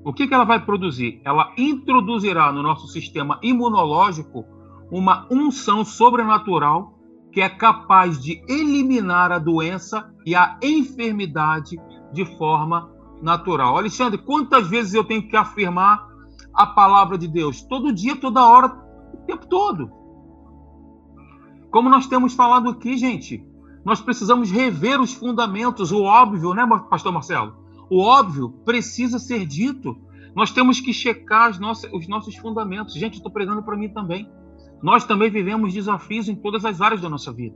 o 0.03 0.11
que, 0.11 0.27
que 0.27 0.33
ela 0.33 0.43
vai 0.43 0.59
produzir? 0.59 1.21
Ela 1.23 1.53
introduzirá 1.57 2.51
no 2.51 2.63
nosso 2.63 2.87
sistema 2.87 3.39
imunológico 3.41 4.45
uma 4.91 5.27
unção 5.31 5.85
sobrenatural 5.85 6.99
que 7.31 7.41
é 7.41 7.49
capaz 7.49 8.21
de 8.21 8.43
eliminar 8.47 9.31
a 9.31 9.39
doença 9.39 10.13
e 10.25 10.35
a 10.35 10.57
enfermidade 10.61 11.79
de 12.11 12.25
forma 12.37 12.91
natural. 13.21 13.75
Alexandre, 13.75 14.19
quantas 14.19 14.67
vezes 14.67 14.93
eu 14.93 15.03
tenho 15.03 15.27
que 15.27 15.35
afirmar 15.35 16.07
a 16.53 16.67
palavra 16.67 17.17
de 17.17 17.27
Deus? 17.27 17.61
Todo 17.63 17.91
dia, 17.91 18.15
toda 18.15 18.45
hora, 18.45 18.67
o 19.13 19.17
tempo 19.25 19.47
todo. 19.47 19.91
Como 21.71 21.89
nós 21.89 22.05
temos 22.05 22.35
falado 22.35 22.69
aqui, 22.69 22.95
gente, 22.97 23.43
nós 23.85 23.99
precisamos 23.99 24.49
rever 24.49 24.99
os 25.01 25.13
fundamentos, 25.13 25.91
o 25.91 26.03
óbvio, 26.03 26.53
né, 26.53 26.65
Pastor 26.89 27.11
Marcelo? 27.11 27.55
O 27.89 28.01
óbvio 28.01 28.49
precisa 28.65 29.19
ser 29.19 29.45
dito. 29.45 29.97
Nós 30.35 30.51
temos 30.51 30.79
que 30.79 30.93
checar 30.93 31.59
nossas, 31.59 31.91
os 31.93 32.07
nossos 32.07 32.35
fundamentos. 32.37 32.93
Gente, 32.93 33.15
estou 33.15 33.31
pregando 33.31 33.61
para 33.61 33.75
mim 33.75 33.89
também. 33.89 34.29
Nós 34.81 35.03
também 35.03 35.29
vivemos 35.29 35.73
desafios 35.73 36.27
em 36.27 36.35
todas 36.35 36.65
as 36.65 36.81
áreas 36.81 37.01
da 37.01 37.09
nossa 37.09 37.31
vida. 37.31 37.55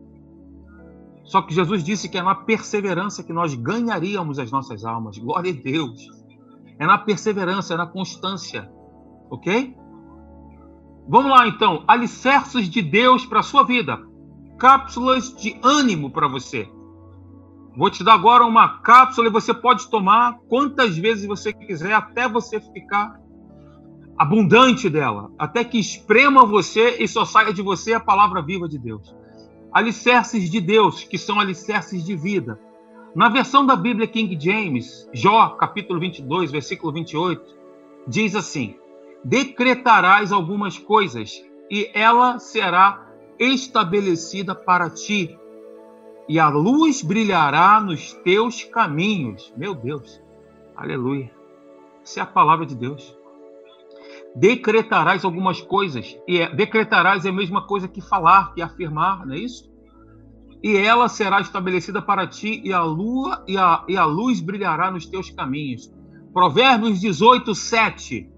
Só 1.23 1.41
que 1.41 1.53
Jesus 1.53 1.83
disse 1.83 2.07
que 2.07 2.17
é 2.17 2.21
na 2.21 2.35
perseverança 2.35 3.23
que 3.23 3.33
nós 3.33 3.53
ganharíamos 3.53 4.37
as 4.37 4.51
nossas 4.51 4.85
almas. 4.85 5.17
Glória 5.17 5.51
a 5.51 5.55
Deus. 5.55 6.09
É 6.77 6.85
na 6.85 6.97
perseverança, 6.97 7.73
é 7.73 7.77
na 7.77 7.87
constância. 7.87 8.69
Ok? 9.29 9.75
Vamos 11.07 11.31
lá 11.31 11.47
então. 11.47 11.83
Alicerces 11.87 12.69
de 12.69 12.81
Deus 12.81 13.25
para 13.25 13.39
a 13.39 13.43
sua 13.43 13.63
vida 13.63 14.06
cápsulas 14.57 15.33
de 15.35 15.57
ânimo 15.63 16.11
para 16.11 16.27
você. 16.27 16.69
Vou 17.75 17.91
te 17.91 18.03
dar 18.03 18.15
agora 18.15 18.43
uma 18.43 18.79
cápsula 18.79 19.27
e 19.27 19.31
você 19.31 19.53
pode 19.53 19.87
tomar 19.89 20.39
quantas 20.49 20.97
vezes 20.97 21.27
você 21.27 21.53
quiser 21.53 21.93
até 21.93 22.27
você 22.27 22.59
ficar 22.59 23.19
abundante 24.17 24.89
dela, 24.89 25.31
até 25.37 25.63
que 25.63 25.77
esprema 25.77 26.43
você 26.43 26.97
e 26.99 27.07
só 27.07 27.23
saia 27.23 27.53
de 27.53 27.61
você 27.61 27.93
a 27.93 27.99
palavra 27.99 28.41
viva 28.41 28.67
de 28.67 28.79
Deus. 28.79 29.15
Alicerces 29.71 30.49
de 30.49 30.59
Deus, 30.59 31.03
que 31.03 31.19
são 31.19 31.39
alicerces 31.39 32.03
de 32.03 32.15
vida. 32.15 32.59
Na 33.15 33.29
versão 33.29 33.63
da 33.63 33.75
Bíblia 33.75 34.07
King 34.07 34.37
James, 34.39 35.07
Jó, 35.13 35.49
capítulo 35.49 35.99
22, 35.99 36.51
versículo 36.51 36.91
28, 36.91 37.43
diz 38.07 38.35
assim: 38.35 38.75
Decretarás 39.23 40.31
algumas 40.31 40.79
coisas 40.79 41.43
e 41.69 41.91
ela 41.93 42.39
será 42.39 43.06
estabelecida 43.39 44.55
para 44.55 44.89
ti, 44.89 45.37
e 46.27 46.39
a 46.39 46.49
luz 46.49 47.01
brilhará 47.01 47.79
nos 47.79 48.13
teus 48.13 48.63
caminhos. 48.63 49.53
Meu 49.55 49.73
Deus, 49.73 50.21
aleluia. 50.75 51.31
Essa 52.03 52.19
é 52.19 52.23
a 52.23 52.27
palavra 52.27 52.65
de 52.65 52.75
Deus. 52.75 53.15
Decretarás 54.35 55.23
algumas 55.23 55.61
coisas, 55.61 56.17
e 56.27 56.39
é, 56.39 56.53
decretarás 56.53 57.25
é 57.25 57.29
a 57.29 57.33
mesma 57.33 57.65
coisa 57.65 57.87
que 57.87 58.01
falar, 58.01 58.53
que 58.53 58.61
afirmar, 58.61 59.25
não 59.25 59.35
é 59.35 59.39
isso? 59.39 59.71
E 60.61 60.75
ela 60.75 61.07
será 61.07 61.39
estabelecida 61.39 62.01
para 62.01 62.27
ti, 62.27 62.61
e 62.63 62.73
a 62.73 62.83
lua 62.83 63.43
e 63.47 63.57
a, 63.57 63.83
e 63.87 63.95
a 63.95 64.05
luz 64.05 64.41
brilhará 64.41 64.91
nos 64.91 65.05
teus 65.05 65.29
caminhos. 65.29 65.91
Provérbios 66.33 66.99
18, 66.99 67.55
7. 67.55 68.29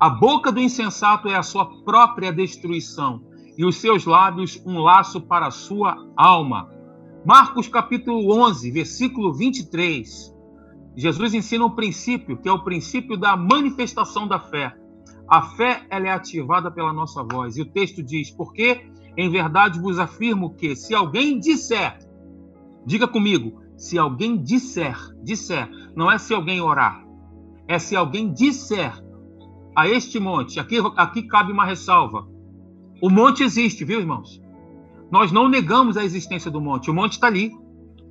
A 0.00 0.10
boca 0.10 0.50
do 0.50 0.58
insensato 0.58 1.28
é 1.28 1.36
a 1.36 1.42
sua 1.42 1.64
própria 1.84 2.32
destruição, 2.32 3.22
e 3.56 3.64
os 3.64 3.76
seus 3.76 4.04
lábios 4.04 4.60
um 4.66 4.78
laço 4.78 5.20
para 5.20 5.46
a 5.46 5.50
sua 5.50 5.96
alma. 6.16 6.70
Marcos 7.24 7.68
capítulo 7.68 8.34
11, 8.44 8.70
versículo 8.70 9.32
23. 9.32 10.34
Jesus 10.96 11.34
ensina 11.34 11.64
um 11.64 11.70
princípio, 11.70 12.36
que 12.36 12.48
é 12.48 12.52
o 12.52 12.64
princípio 12.64 13.16
da 13.16 13.36
manifestação 13.36 14.26
da 14.26 14.38
fé. 14.38 14.74
A 15.28 15.42
fé 15.42 15.86
ela 15.88 16.08
é 16.08 16.10
ativada 16.10 16.70
pela 16.70 16.92
nossa 16.92 17.22
voz. 17.22 17.56
E 17.56 17.62
o 17.62 17.66
texto 17.66 18.02
diz: 18.02 18.30
Porque 18.30 18.90
em 19.16 19.30
verdade 19.30 19.80
vos 19.80 19.98
afirmo 19.98 20.54
que 20.54 20.74
se 20.74 20.94
alguém 20.94 21.38
disser, 21.38 21.98
diga 22.84 23.06
comigo, 23.06 23.62
se 23.76 23.98
alguém 23.98 24.36
disser, 24.36 24.96
disser, 25.22 25.68
não 25.94 26.10
é 26.10 26.18
se 26.18 26.34
alguém 26.34 26.60
orar, 26.60 27.04
é 27.66 27.78
se 27.78 27.96
alguém 27.96 28.32
disser 28.32 28.92
a 29.74 29.88
este 29.88 30.20
monte, 30.20 30.60
aqui, 30.60 30.78
aqui 30.96 31.22
cabe 31.22 31.52
uma 31.52 31.64
ressalva, 31.64 32.28
o 33.02 33.10
monte 33.10 33.42
existe, 33.42 33.84
viu, 33.84 33.98
irmãos? 33.98 34.40
Nós 35.10 35.32
não 35.32 35.48
negamos 35.48 35.96
a 35.96 36.04
existência 36.04 36.48
do 36.48 36.60
monte. 36.60 36.88
O 36.88 36.94
monte 36.94 37.14
está 37.14 37.26
ali. 37.26 37.50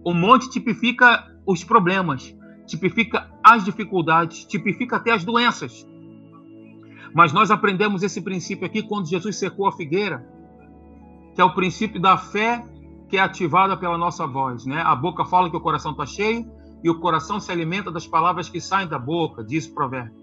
O 0.03 0.13
monte 0.13 0.49
tipifica 0.49 1.31
os 1.47 1.63
problemas, 1.63 2.35
tipifica 2.67 3.31
as 3.41 3.63
dificuldades, 3.63 4.43
tipifica 4.43 4.97
até 4.97 5.11
as 5.11 5.23
doenças. 5.23 5.87
Mas 7.15 7.31
nós 7.31 7.49
aprendemos 7.51 8.03
esse 8.03 8.21
princípio 8.21 8.65
aqui 8.65 8.83
quando 8.83 9.07
Jesus 9.07 9.37
secou 9.37 9.65
a 9.65 9.71
figueira, 9.71 10.27
que 11.33 11.39
é 11.39 11.43
o 11.45 11.53
princípio 11.53 12.01
da 12.01 12.17
fé 12.17 12.61
que 13.07 13.15
é 13.15 13.21
ativada 13.21 13.77
pela 13.77 13.97
nossa 13.97 14.27
voz. 14.27 14.65
Né? 14.65 14.81
A 14.81 14.95
boca 14.95 15.23
fala 15.23 15.49
que 15.49 15.55
o 15.55 15.61
coração 15.61 15.91
está 15.91 16.05
cheio 16.05 16.45
e 16.83 16.89
o 16.89 16.99
coração 16.99 17.39
se 17.39 17.49
alimenta 17.49 17.89
das 17.89 18.05
palavras 18.05 18.49
que 18.49 18.59
saem 18.59 18.89
da 18.89 18.99
boca, 18.99 19.41
diz 19.41 19.67
o 19.67 19.73
provérbio. 19.73 20.19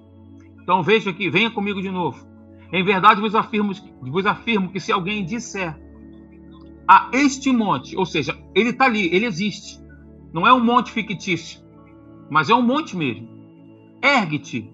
Então 0.62 0.82
veja 0.82 1.08
aqui, 1.08 1.30
venha 1.30 1.50
comigo 1.50 1.80
de 1.80 1.90
novo. 1.90 2.28
Em 2.72 2.84
verdade 2.84 3.20
vos 3.20 3.34
afirmo, 3.34 3.72
vos 4.02 4.26
afirmo 4.26 4.70
que 4.70 4.80
se 4.80 4.92
alguém 4.92 5.24
disser 5.24 5.78
a 6.86 7.10
este 7.12 7.52
monte, 7.52 7.96
ou 7.96 8.06
seja, 8.06 8.38
ele 8.54 8.70
está 8.70 8.86
ali, 8.86 9.14
ele 9.14 9.26
existe, 9.26 9.78
não 10.32 10.46
é 10.46 10.52
um 10.52 10.62
monte 10.62 10.90
fictício, 10.90 11.60
mas 12.30 12.50
é 12.50 12.54
um 12.54 12.62
monte 12.62 12.96
mesmo. 12.96 13.28
Ergue-te 14.02 14.70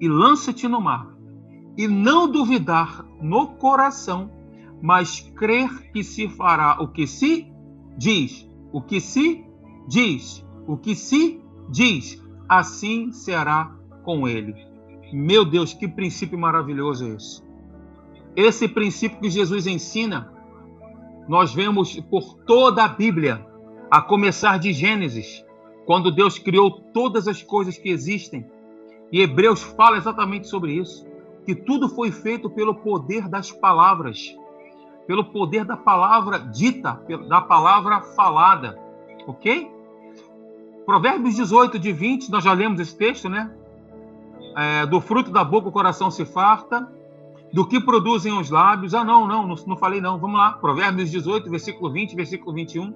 e 0.00 0.08
lança-te 0.08 0.68
no 0.68 0.80
mar, 0.80 1.14
e 1.76 1.88
não 1.88 2.30
duvidar 2.30 3.04
no 3.20 3.48
coração, 3.56 4.30
mas 4.82 5.20
crer 5.20 5.90
que 5.92 6.04
se 6.04 6.28
fará 6.28 6.78
o 6.80 6.88
que 6.88 7.06
se 7.06 7.46
diz, 7.96 8.48
o 8.72 8.82
que 8.82 9.00
se 9.00 9.44
diz, 9.88 10.44
o 10.66 10.76
que 10.76 10.94
se 10.94 11.40
diz, 11.70 12.22
assim 12.48 13.12
será 13.12 13.74
com 14.02 14.28
ele. 14.28 14.54
Meu 15.16 15.44
Deus, 15.44 15.72
que 15.72 15.86
princípio 15.86 16.36
maravilhoso 16.36 17.04
é 17.04 17.14
esse. 17.14 17.42
Esse 18.34 18.66
princípio 18.66 19.20
que 19.20 19.30
Jesus 19.30 19.64
ensina, 19.64 20.28
nós 21.28 21.54
vemos 21.54 22.00
por 22.00 22.34
toda 22.44 22.82
a 22.82 22.88
Bíblia, 22.88 23.46
a 23.88 24.02
começar 24.02 24.58
de 24.58 24.72
Gênesis, 24.72 25.44
quando 25.86 26.10
Deus 26.10 26.36
criou 26.36 26.68
todas 26.68 27.28
as 27.28 27.40
coisas 27.44 27.78
que 27.78 27.90
existem. 27.90 28.44
E 29.12 29.20
Hebreus 29.20 29.62
fala 29.62 29.98
exatamente 29.98 30.48
sobre 30.48 30.72
isso, 30.72 31.06
que 31.46 31.54
tudo 31.54 31.88
foi 31.88 32.10
feito 32.10 32.50
pelo 32.50 32.74
poder 32.74 33.28
das 33.28 33.52
palavras, 33.52 34.36
pelo 35.06 35.26
poder 35.26 35.64
da 35.64 35.76
palavra 35.76 36.40
dita, 36.40 37.00
da 37.28 37.40
palavra 37.40 38.00
falada, 38.00 38.76
ok? 39.28 39.70
Provérbios 40.84 41.36
18, 41.36 41.78
de 41.78 41.92
20, 41.92 42.32
nós 42.32 42.42
já 42.42 42.52
lemos 42.52 42.80
esse 42.80 42.96
texto, 42.96 43.28
né? 43.28 43.48
É, 44.56 44.86
do 44.86 45.00
fruto 45.00 45.30
da 45.30 45.42
boca 45.42 45.68
o 45.68 45.72
coração 45.72 46.10
se 46.10 46.24
farta, 46.24 46.88
do 47.52 47.66
que 47.66 47.80
produzem 47.80 48.32
os 48.38 48.50
lábios. 48.50 48.94
Ah, 48.94 49.04
não, 49.04 49.26
não, 49.26 49.46
não, 49.46 49.54
não 49.66 49.76
falei 49.76 50.00
não. 50.00 50.18
Vamos 50.18 50.38
lá. 50.38 50.52
Provérbios 50.52 51.10
18, 51.10 51.50
versículo 51.50 51.92
20, 51.92 52.16
versículo 52.16 52.52
21. 52.52 52.94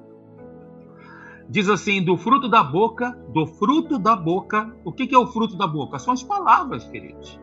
Diz 1.48 1.68
assim: 1.68 2.02
do 2.02 2.16
fruto 2.16 2.48
da 2.48 2.62
boca, 2.62 3.10
do 3.32 3.46
fruto 3.46 3.98
da 3.98 4.14
boca. 4.14 4.74
O 4.84 4.92
que, 4.92 5.06
que 5.06 5.14
é 5.14 5.18
o 5.18 5.26
fruto 5.26 5.56
da 5.56 5.66
boca? 5.66 5.98
São 5.98 6.12
as 6.12 6.22
palavras, 6.22 6.84
queridos. 6.84 7.40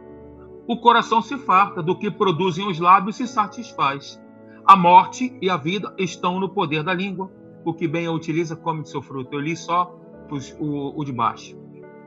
O 0.67 0.78
coração 0.78 1.21
se 1.21 1.38
farta, 1.38 1.82
do 1.82 1.97
que 1.97 2.10
produzem 2.10 2.67
os 2.67 2.80
lábios 2.80 3.15
se 3.15 3.28
satisfaz. 3.28 4.21
A 4.65 4.75
morte 4.75 5.38
e 5.41 5.49
a 5.49 5.58
vida 5.58 5.93
estão 5.97 6.39
no 6.39 6.49
poder 6.49 6.84
da 6.84 6.93
língua. 6.93 7.32
O 7.63 7.73
que 7.73 7.88
bem 7.88 8.08
a 8.08 8.12
utiliza 8.12 8.56
come 8.56 8.82
de 8.82 8.89
seu 8.89 9.01
fruto. 9.01 9.36
Eu 9.36 9.39
li 9.39 9.56
só 9.56 9.95
os, 10.30 10.56
o, 10.60 10.99
o 10.99 11.04
de 11.06 11.12
baixo. 11.12 11.56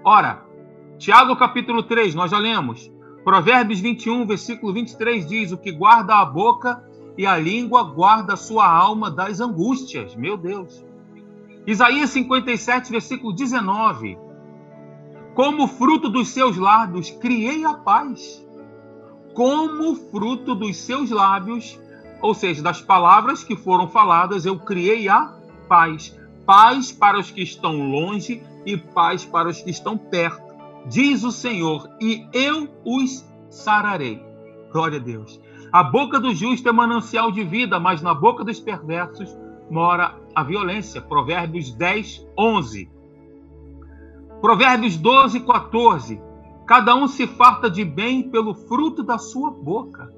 Ora, 0.05 0.45
Tiago 0.99 1.37
capítulo 1.37 1.85
3, 1.85 2.13
nós 2.17 2.33
já 2.33 2.39
lemos. 2.39 2.91
Provérbios 3.23 3.79
21, 3.79 4.27
versículo 4.27 4.73
23 4.73 5.29
diz: 5.29 5.53
O 5.53 5.57
que 5.57 5.71
guarda 5.71 6.17
a 6.17 6.25
boca 6.25 6.83
e 7.17 7.25
a 7.25 7.37
língua 7.37 7.85
guarda 7.85 8.33
a 8.33 8.37
sua 8.37 8.69
alma 8.69 9.09
das 9.09 9.41
angústias. 9.41 10.17
Meu 10.17 10.37
Deus. 10.37 10.85
Isaías 11.65 12.11
57, 12.11 12.91
versículo 12.91 13.33
19. 13.33 14.19
Como 15.37 15.69
fruto 15.69 16.09
dos 16.09 16.31
seus 16.31 16.57
lábios 16.57 17.11
criei 17.13 17.65
a 17.65 17.75
paz. 17.75 18.45
Como 19.35 19.95
fruto 19.95 20.53
dos 20.53 20.79
seus 20.79 21.11
lábios, 21.11 21.79
ou 22.21 22.35
seja, 22.35 22.61
das 22.61 22.83
palavras 22.83 23.45
que 23.45 23.55
foram 23.55 23.89
faladas, 23.89 24.45
eu 24.45 24.59
criei 24.59 25.09
a 25.09 25.33
paz. 25.69 26.19
Paz 26.45 26.91
para 26.91 27.21
os 27.21 27.31
que 27.31 27.43
estão 27.43 27.89
longe 27.89 28.43
e 28.67 28.77
paz 28.77 29.25
para 29.25 29.49
os 29.49 29.63
que 29.63 29.71
estão 29.71 29.97
perto 29.97 30.48
diz 30.87 31.25
o 31.25 31.33
Senhor, 31.33 31.89
e 32.01 32.27
eu 32.33 32.69
os 32.85 33.27
sararei. 33.49 34.23
Glória 34.73 34.99
a 34.99 35.03
Deus. 35.03 35.41
A 35.73 35.83
boca 35.83 36.19
do 36.19 36.35
justo 36.35 36.69
é 36.69 36.73
manancial 36.73 37.31
de 37.31 37.45
vida, 37.45 37.79
mas 37.79 38.01
na 38.01 38.15
boca 38.15 38.45
dos 38.45 38.59
perversos 38.59 39.37
mora 39.71 40.15
a 40.35 40.43
violência. 40.43 41.01
Provérbios 41.01 41.75
10, 41.75 42.27
11. 42.39 42.91
Provérbios 44.41 44.97
12, 44.97 45.41
14. 45.41 46.21
Cada 46.67 46.95
um 46.95 47.09
se 47.09 47.27
farta 47.27 47.71
de 47.71 47.85
bem 47.85 48.31
pelo 48.31 48.55
fruto 48.55 49.03
da 49.03 49.19
sua 49.19 49.51
boca. 49.51 50.13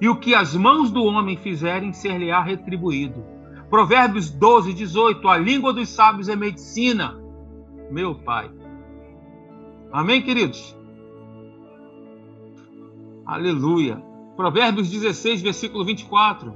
E 0.00 0.08
o 0.08 0.16
que 0.16 0.34
as 0.34 0.54
mãos 0.54 0.90
do 0.90 1.04
homem 1.04 1.36
fizerem, 1.36 1.92
ser-lhe-á 1.92 2.40
retribuído. 2.40 3.24
Provérbios 3.68 4.30
12, 4.30 4.72
18. 4.72 5.28
A 5.28 5.36
língua 5.36 5.72
dos 5.72 5.88
sábios 5.88 6.28
é 6.28 6.36
medicina. 6.36 7.20
Meu 7.90 8.14
Pai. 8.14 8.50
Amém, 9.92 10.20
queridos? 10.20 10.76
Aleluia. 13.24 14.02
Provérbios 14.36 14.90
16, 14.90 15.40
versículo 15.40 15.84
24. 15.84 16.54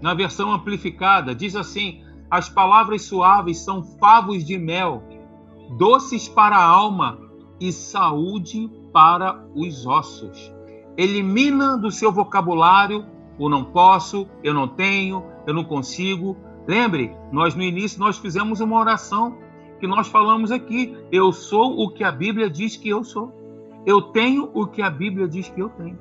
Na 0.00 0.14
versão 0.14 0.52
amplificada, 0.52 1.34
diz 1.34 1.56
assim: 1.56 2.02
As 2.30 2.48
palavras 2.48 3.02
suaves 3.02 3.58
são 3.58 3.82
favos 3.82 4.44
de 4.44 4.56
mel, 4.56 5.02
doces 5.76 6.28
para 6.28 6.56
a 6.56 6.64
alma 6.64 7.18
e 7.60 7.72
saúde 7.72 8.70
para 8.92 9.44
os 9.54 9.84
ossos. 9.84 10.52
Elimina 10.96 11.76
do 11.76 11.90
seu 11.90 12.12
vocabulário 12.12 13.04
o 13.38 13.48
não 13.48 13.64
posso, 13.64 14.28
eu 14.42 14.52
não 14.52 14.66
tenho, 14.66 15.24
eu 15.46 15.54
não 15.54 15.64
consigo. 15.64 16.36
Lembre, 16.66 17.16
nós 17.32 17.54
no 17.54 17.62
início 17.62 18.00
nós 18.00 18.18
fizemos 18.18 18.60
uma 18.60 18.78
oração 18.78 19.38
que 19.78 19.86
nós 19.86 20.08
falamos 20.08 20.50
aqui. 20.50 20.96
Eu 21.10 21.32
sou 21.32 21.80
o 21.80 21.90
que 21.90 22.04
a 22.04 22.12
Bíblia 22.12 22.50
diz 22.50 22.76
que 22.76 22.88
eu 22.88 23.02
sou. 23.04 23.32
Eu 23.86 24.02
tenho 24.02 24.50
o 24.52 24.66
que 24.66 24.82
a 24.82 24.90
Bíblia 24.90 25.28
diz 25.28 25.48
que 25.48 25.60
eu 25.60 25.68
tenho. 25.70 25.98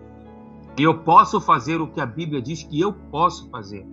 E 0.78 0.84
eu 0.84 1.00
posso 1.00 1.40
fazer 1.42 1.82
o 1.82 1.88
que 1.88 2.00
a 2.00 2.06
Bíblia 2.06 2.42
diz 2.42 2.64
que 2.64 2.80
eu 2.80 2.94
posso 2.94 3.50
fazer. 3.50 3.88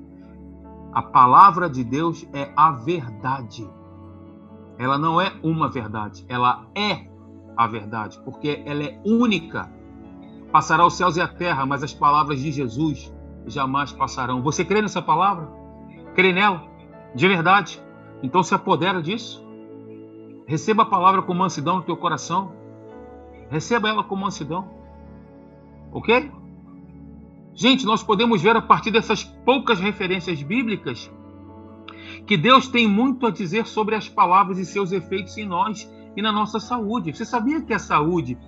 A 0.93 1.03
palavra 1.03 1.69
de 1.69 1.83
Deus 1.83 2.27
é 2.33 2.53
a 2.57 2.71
verdade. 2.71 3.69
Ela 4.79 4.99
não 4.99 5.21
é 5.21 5.33
uma 5.43 5.69
verdade, 5.69 6.25
ela 6.29 6.67
é 6.75 7.07
a 7.57 7.67
verdade, 7.67 8.21
porque 8.25 8.63
ela 8.67 8.83
é 8.83 9.01
única. 9.05 9.71
Passará 10.51 10.85
os 10.85 10.95
céus 10.95 11.17
e 11.17 11.21
a 11.21 11.29
terra, 11.29 11.65
mas 11.65 11.83
as 11.83 11.93
palavras 11.93 12.41
de 12.41 12.51
Jesus 12.51 13.13
jamais 13.47 13.93
passarão. 13.93 14.43
Você 14.43 14.65
crê 14.65 14.83
nessa 14.83 15.01
palavra? 15.01 15.49
Crê 16.15 16.33
nela? 16.33 16.63
De 17.15 17.27
verdade? 17.29 17.83
Então 18.23 18.43
se 18.43 18.55
apodera 18.55 19.03
disso. 19.03 19.44
Receba 20.47 20.83
a 20.83 20.87
palavra 20.87 21.23
com 21.23 21.33
mansidão 21.33 21.77
no 21.77 21.83
teu 21.83 21.97
coração. 21.97 22.53
Receba 23.51 23.89
ela 23.89 24.05
com 24.05 24.17
mansidão. 24.17 24.69
Ok? 25.93 26.31
Gente, 27.55 27.87
nós 27.87 28.03
podemos 28.03 28.43
ver 28.43 28.57
a 28.57 28.63
partir 28.63 28.91
dessas 28.91 29.23
poucas 29.23 29.79
referências 29.79 30.43
bíblicas 30.43 31.11
que 32.27 32.37
Deus 32.37 32.69
tem 32.69 32.89
muito 32.89 33.27
a 33.27 33.31
dizer 33.31 33.67
sobre 33.67 33.95
as 33.95 34.09
palavras 34.09 34.59
e 34.59 34.65
seus 34.65 34.93
efeitos 34.93 35.37
em 35.39 35.47
nós 35.47 35.91
e 36.17 36.23
na 36.23 36.33
nossa 36.33 36.59
saúde. 36.59 37.15
Você 37.15 37.25
sabia 37.25 37.63
que 37.63 37.73
a 37.73 37.79
saúde, 37.79 38.39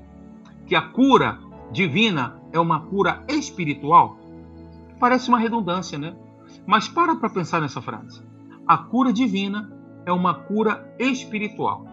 que 0.66 0.74
a 0.74 0.82
cura 0.82 1.38
divina 1.70 2.40
é 2.52 2.58
uma 2.58 2.80
cura 2.80 3.24
espiritual? 3.28 4.18
Parece 4.98 5.28
uma 5.28 5.38
redundância, 5.38 5.98
né? 5.98 6.16
Mas 6.66 6.88
para 6.88 7.14
para 7.16 7.30
pensar 7.30 7.60
nessa 7.60 7.80
frase. 7.80 8.22
A 8.66 8.76
cura 8.76 9.12
divina 9.12 9.75
é 10.06 10.12
uma 10.12 10.32
cura 10.32 10.94
espiritual. 10.98 11.84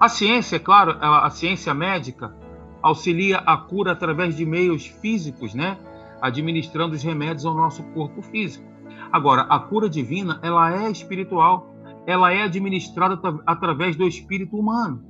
A 0.00 0.08
ciência, 0.08 0.56
é 0.56 0.58
claro, 0.58 0.96
a 1.00 1.30
ciência 1.30 1.72
médica 1.72 2.34
auxilia 2.82 3.38
a 3.38 3.56
cura 3.56 3.92
através 3.92 4.34
de 4.34 4.44
meios 4.44 4.86
físicos, 4.86 5.54
né? 5.54 5.78
Administrando 6.20 6.96
os 6.96 7.02
remédios 7.02 7.46
ao 7.46 7.54
nosso 7.54 7.82
corpo 7.92 8.22
físico. 8.22 8.64
Agora, 9.12 9.42
a 9.42 9.58
cura 9.58 9.88
divina, 9.88 10.40
ela 10.42 10.74
é 10.74 10.90
espiritual 10.90 11.70
ela 12.06 12.32
é 12.32 12.42
administrada 12.42 13.20
através 13.46 13.96
do 13.96 14.06
espírito 14.06 14.56
humano. 14.56 15.04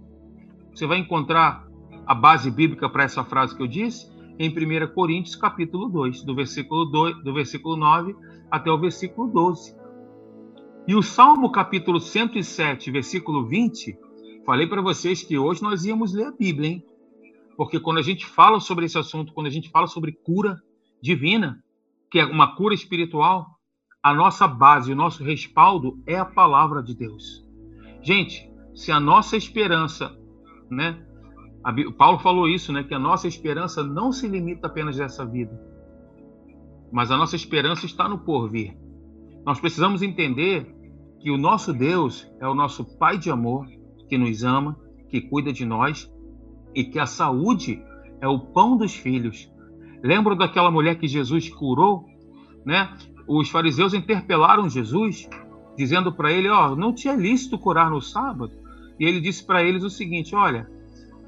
Você 0.74 0.86
vai 0.86 0.98
encontrar 0.98 1.66
a 2.06 2.14
base 2.14 2.50
bíblica 2.50 2.88
para 2.88 3.04
essa 3.04 3.24
frase 3.24 3.56
que 3.56 3.62
eu 3.62 3.66
disse 3.66 4.10
em 4.38 4.48
1 4.50 4.92
Coríntios 4.94 5.36
capítulo 5.36 5.88
2, 5.88 6.22
do 6.22 6.34
versículo 6.34 6.84
2, 6.86 7.22
do 7.22 7.32
versículo 7.32 7.76
9 7.76 8.16
até 8.50 8.70
o 8.70 8.78
versículo 8.78 9.28
12. 9.28 9.74
E 10.90 10.94
o 10.96 11.04
Salmo 11.04 11.52
capítulo 11.52 12.00
107, 12.00 12.90
versículo 12.90 13.46
20, 13.46 13.96
falei 14.44 14.66
para 14.66 14.82
vocês 14.82 15.22
que 15.22 15.38
hoje 15.38 15.62
nós 15.62 15.84
íamos 15.84 16.12
ler 16.12 16.26
a 16.26 16.32
Bíblia, 16.32 16.68
hein? 16.68 16.84
Porque 17.56 17.78
quando 17.78 17.98
a 17.98 18.02
gente 18.02 18.26
fala 18.26 18.58
sobre 18.58 18.86
esse 18.86 18.98
assunto, 18.98 19.32
quando 19.32 19.46
a 19.46 19.50
gente 19.50 19.70
fala 19.70 19.86
sobre 19.86 20.10
cura 20.10 20.60
divina, 21.00 21.62
que 22.10 22.18
é 22.18 22.24
uma 22.24 22.56
cura 22.56 22.74
espiritual, 22.74 23.46
a 24.02 24.12
nossa 24.12 24.48
base, 24.48 24.92
o 24.92 24.96
nosso 24.96 25.22
respaldo 25.22 25.96
é 26.08 26.16
a 26.16 26.24
palavra 26.24 26.82
de 26.82 26.92
Deus. 26.92 27.46
Gente, 28.02 28.50
se 28.74 28.90
a 28.90 28.98
nossa 28.98 29.36
esperança, 29.36 30.18
né? 30.68 31.06
Paulo 31.96 32.18
falou 32.18 32.48
isso, 32.48 32.72
né? 32.72 32.82
Que 32.82 32.94
a 32.94 32.98
nossa 32.98 33.28
esperança 33.28 33.84
não 33.84 34.10
se 34.10 34.26
limita 34.26 34.66
apenas 34.66 34.96
dessa 34.96 35.24
vida, 35.24 35.56
mas 36.90 37.12
a 37.12 37.16
nossa 37.16 37.36
esperança 37.36 37.86
está 37.86 38.08
no 38.08 38.18
porvir. 38.18 38.76
Nós 39.46 39.60
precisamos 39.60 40.02
entender 40.02 40.79
que 41.20 41.30
o 41.30 41.36
nosso 41.36 41.72
Deus 41.72 42.26
é 42.40 42.48
o 42.48 42.54
nosso 42.54 42.84
Pai 42.84 43.18
de 43.18 43.30
amor, 43.30 43.66
que 44.08 44.16
nos 44.16 44.42
ama, 44.42 44.76
que 45.08 45.20
cuida 45.20 45.52
de 45.52 45.64
nós 45.64 46.10
e 46.74 46.84
que 46.84 46.98
a 46.98 47.06
saúde 47.06 47.82
é 48.20 48.28
o 48.28 48.38
pão 48.38 48.76
dos 48.76 48.94
filhos. 48.94 49.50
Lembra 50.02 50.34
daquela 50.34 50.70
mulher 50.70 50.96
que 50.96 51.06
Jesus 51.06 51.48
curou, 51.48 52.06
né? 52.64 52.90
os 53.26 53.48
fariseus 53.48 53.94
interpelaram 53.94 54.68
Jesus, 54.68 55.28
dizendo 55.76 56.12
para 56.12 56.32
ele: 56.32 56.48
Ó, 56.48 56.72
oh, 56.72 56.76
não 56.76 56.92
tinha 56.92 57.14
lícito 57.14 57.58
curar 57.58 57.90
no 57.90 58.00
sábado. 58.00 58.52
E 58.98 59.04
ele 59.04 59.20
disse 59.20 59.44
para 59.44 59.62
eles 59.62 59.84
o 59.84 59.90
seguinte: 59.90 60.34
Olha, 60.34 60.68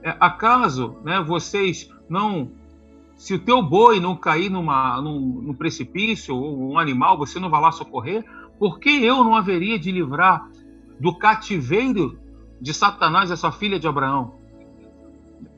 é, 0.03 0.17
acaso 0.19 0.97
né, 1.05 1.23
vocês 1.23 1.89
não. 2.09 2.51
Se 3.17 3.35
o 3.35 3.39
teu 3.39 3.63
boi 3.63 4.01
não 4.01 4.17
cair 4.17 4.51
numa, 4.51 5.01
num, 5.01 5.21
num 5.21 5.55
precipício 5.55 6.35
ou 6.35 6.73
um 6.73 6.79
animal, 6.79 7.17
você 7.17 7.39
não 7.39 7.49
vai 7.49 7.61
lá 7.61 7.71
socorrer? 7.71 8.25
Por 8.63 8.79
que 8.79 8.91
eu 9.05 9.25
não 9.25 9.35
haveria 9.35 9.77
de 9.77 9.91
livrar 9.91 10.49
do 11.01 11.19
cativeiro 11.19 12.17
de 12.61 12.73
Satanás 12.73 13.29
essa 13.29 13.51
filha 13.51 13.77
de 13.77 13.89
Abraão? 13.89 14.35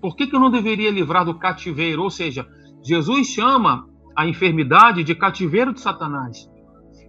Por 0.00 0.16
que, 0.16 0.26
que 0.26 0.34
eu 0.34 0.40
não 0.40 0.50
deveria 0.50 0.90
livrar 0.90 1.22
do 1.22 1.34
cativeiro? 1.34 2.02
Ou 2.02 2.08
seja, 2.08 2.48
Jesus 2.82 3.26
chama 3.26 3.86
a 4.16 4.26
enfermidade 4.26 5.04
de 5.04 5.14
cativeiro 5.14 5.74
de 5.74 5.82
Satanás. 5.82 6.50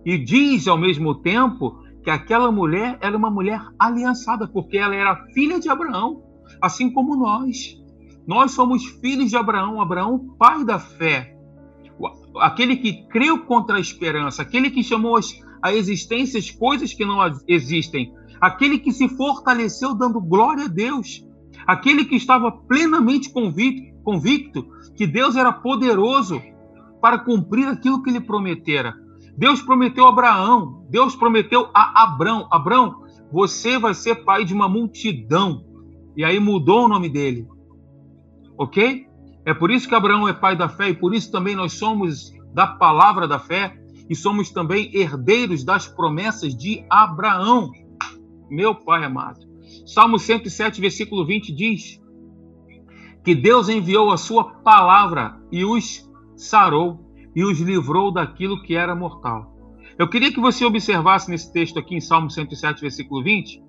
E 0.05 0.17
diz 0.17 0.67
ao 0.67 0.77
mesmo 0.77 1.15
tempo 1.15 1.81
que 2.03 2.09
aquela 2.09 2.51
mulher 2.51 2.97
era 2.99 3.15
uma 3.15 3.31
mulher 3.31 3.61
aliançada, 3.79 4.49
porque 4.49 4.77
ela 4.77 4.93
era 4.93 5.15
filha 5.27 5.61
de 5.61 5.69
Abraão, 5.69 6.21
assim 6.61 6.91
como 6.91 7.15
nós. 7.15 7.81
Nós 8.27 8.51
somos 8.51 8.83
filhos 8.83 9.29
de 9.29 9.37
Abraão, 9.37 9.79
Abraão, 9.79 10.35
pai 10.37 10.65
da 10.65 10.77
fé. 10.77 11.37
Aquele 12.41 12.75
que 12.75 13.07
creu 13.07 13.45
contra 13.45 13.77
a 13.77 13.79
esperança, 13.79 14.41
aquele 14.41 14.69
que 14.69 14.83
chamou 14.83 15.15
a 15.65 15.73
existência 15.73 16.37
as 16.37 16.51
coisas 16.51 16.93
que 16.93 17.03
não 17.03 17.17
existem, 17.47 18.13
aquele 18.39 18.77
que 18.77 18.91
se 18.91 19.09
fortaleceu 19.09 19.95
dando 19.95 20.21
glória 20.21 20.65
a 20.65 20.67
Deus, 20.67 21.25
aquele 21.65 22.05
que 22.05 22.15
estava 22.15 22.51
plenamente 22.51 23.31
convicto, 23.33 23.99
convicto 24.03 24.67
que 24.95 25.07
Deus 25.07 25.35
era 25.35 25.51
poderoso 25.51 26.39
para 27.01 27.17
cumprir 27.17 27.67
aquilo 27.67 28.03
que 28.03 28.11
ele 28.11 28.21
prometera. 28.21 28.93
Deus 29.35 29.59
prometeu 29.59 30.05
a 30.05 30.09
Abraão, 30.09 30.85
Deus 30.87 31.15
prometeu 31.15 31.67
a 31.73 32.03
Abrão, 32.03 32.47
Abrão, 32.51 33.03
você 33.31 33.79
vai 33.79 33.95
ser 33.95 34.23
pai 34.23 34.45
de 34.45 34.53
uma 34.53 34.69
multidão. 34.69 35.65
E 36.15 36.23
aí 36.23 36.39
mudou 36.39 36.85
o 36.85 36.87
nome 36.87 37.09
dele. 37.09 37.47
OK? 38.55 39.07
É 39.43 39.51
por 39.51 39.71
isso 39.71 39.89
que 39.89 39.95
Abraão 39.95 40.27
é 40.27 40.33
pai 40.33 40.55
da 40.55 40.69
fé 40.69 40.89
e 40.89 40.95
por 40.95 41.11
isso 41.15 41.31
também 41.31 41.55
nós 41.55 41.73
somos 41.73 42.31
da 42.53 42.67
palavra 42.67 43.27
da 43.27 43.39
fé 43.39 43.75
e 44.09 44.15
somos 44.15 44.49
também 44.49 44.89
herdeiros 44.93 45.63
das 45.63 45.87
promessas 45.87 46.55
de 46.55 46.85
Abraão. 46.89 47.71
Meu 48.49 48.75
pai 48.75 49.03
amado. 49.03 49.39
Salmo 49.85 50.19
107, 50.19 50.79
versículo 50.79 51.25
20 51.25 51.53
diz: 51.53 51.99
que 53.25 53.33
Deus 53.33 53.67
enviou 53.67 54.11
a 54.11 54.17
sua 54.17 54.43
palavra 54.43 55.35
e 55.51 55.65
os 55.65 56.07
sarou 56.37 57.11
e 57.35 57.43
os 57.43 57.59
livrou 57.59 58.11
daquilo 58.11 58.61
que 58.61 58.75
era 58.75 58.95
mortal. 58.95 59.51
Eu 59.97 60.07
queria 60.07 60.31
que 60.31 60.39
você 60.39 60.63
observasse 60.63 61.31
nesse 61.31 61.51
texto 61.51 61.79
aqui 61.79 61.95
em 61.95 62.01
Salmo 62.01 62.29
107, 62.29 62.81
versículo 62.81 63.23
20, 63.23 63.63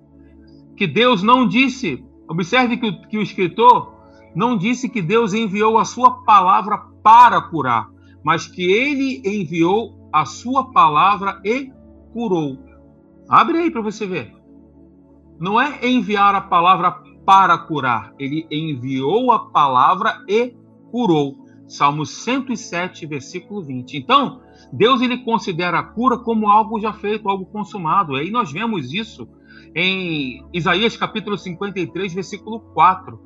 que 0.75 0.85
Deus 0.85 1.23
não 1.23 1.47
disse, 1.47 2.05
observe 2.29 2.77
que 2.77 2.85
o, 2.85 3.01
que 3.07 3.17
o 3.17 3.21
escritor 3.21 3.95
não 4.35 4.55
disse 4.55 4.87
que 4.87 5.01
Deus 5.01 5.33
enviou 5.33 5.79
a 5.79 5.85
sua 5.85 6.23
palavra 6.23 6.77
para 7.01 7.41
curar, 7.41 7.89
mas 8.23 8.45
que 8.45 8.61
ele 8.61 9.23
enviou 9.25 9.96
a 10.11 10.25
sua 10.25 10.71
palavra 10.71 11.41
e 11.43 11.71
curou. 12.13 12.57
Abre 13.29 13.57
aí 13.57 13.71
para 13.71 13.81
você 13.81 14.05
ver. 14.05 14.33
Não 15.39 15.59
é 15.59 15.85
enviar 15.85 16.33
a 16.33 16.41
palavra 16.41 16.91
para 17.25 17.57
curar, 17.57 18.13
ele 18.17 18.47
enviou 18.49 19.31
a 19.31 19.49
palavra 19.49 20.23
e 20.27 20.55
curou. 20.89 21.45
Salmo 21.67 22.05
107, 22.05 23.05
versículo 23.05 23.61
20. 23.61 23.97
Então, 23.97 24.41
Deus 24.71 25.01
ele 25.01 25.23
considera 25.25 25.79
a 25.79 25.83
cura 25.83 26.17
como 26.17 26.47
algo 26.47 26.79
já 26.79 26.93
feito, 26.93 27.27
algo 27.27 27.45
consumado. 27.45 28.15
Aí 28.15 28.31
nós 28.31 28.51
vemos 28.51 28.93
isso 28.93 29.27
em 29.75 30.47
Isaías 30.53 30.95
capítulo 30.95 31.37
53, 31.37 32.13
versículo 32.13 32.61
4. 32.73 33.19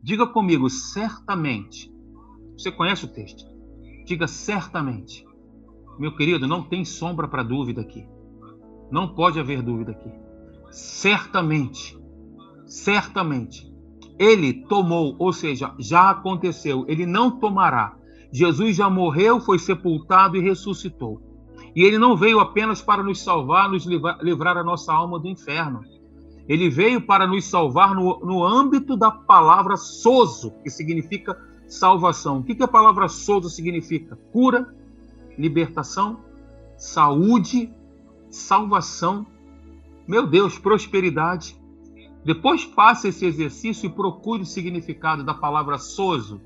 Diga 0.00 0.26
comigo, 0.28 0.70
certamente. 0.70 1.92
Você 2.56 2.70
conhece 2.70 3.04
o 3.04 3.08
texto? 3.08 3.44
Diga 4.06 4.28
certamente. 4.28 5.26
Meu 5.98 6.14
querido, 6.14 6.46
não 6.46 6.62
tem 6.62 6.84
sombra 6.84 7.26
para 7.26 7.42
dúvida 7.42 7.80
aqui. 7.80 8.06
Não 8.90 9.08
pode 9.08 9.40
haver 9.40 9.62
dúvida 9.62 9.92
aqui. 9.92 10.10
Certamente, 10.70 11.98
certamente, 12.66 13.72
ele 14.18 14.52
tomou, 14.52 15.16
ou 15.18 15.32
seja, 15.32 15.74
já 15.78 16.10
aconteceu, 16.10 16.84
ele 16.88 17.06
não 17.06 17.38
tomará. 17.38 17.96
Jesus 18.32 18.76
já 18.76 18.90
morreu, 18.90 19.40
foi 19.40 19.58
sepultado 19.58 20.36
e 20.36 20.40
ressuscitou. 20.40 21.22
E 21.74 21.82
ele 21.82 21.98
não 21.98 22.16
veio 22.16 22.40
apenas 22.40 22.80
para 22.80 23.02
nos 23.02 23.22
salvar, 23.22 23.70
nos 23.70 23.86
livrar, 23.86 24.56
a 24.56 24.64
nossa 24.64 24.92
alma 24.92 25.18
do 25.18 25.28
inferno. 25.28 25.80
Ele 26.48 26.70
veio 26.70 27.00
para 27.00 27.26
nos 27.26 27.44
salvar 27.44 27.94
no, 27.94 28.20
no 28.20 28.44
âmbito 28.44 28.96
da 28.96 29.10
palavra 29.10 29.76
sozo, 29.76 30.52
que 30.62 30.70
significa 30.70 31.36
salvação. 31.68 32.38
O 32.38 32.44
que, 32.44 32.54
que 32.54 32.62
a 32.62 32.68
palavra 32.68 33.08
sozo 33.08 33.50
significa? 33.50 34.16
Cura, 34.32 34.74
libertação, 35.38 36.20
saúde, 36.76 37.70
salvação, 38.30 39.26
meu 40.06 40.26
Deus, 40.26 40.58
prosperidade. 40.58 41.56
Depois 42.24 42.62
faça 42.62 43.08
esse 43.08 43.24
exercício 43.24 43.86
e 43.86 43.92
procure 43.92 44.42
o 44.42 44.46
significado 44.46 45.22
da 45.24 45.34
palavra 45.34 45.78
sozo, 45.78 46.40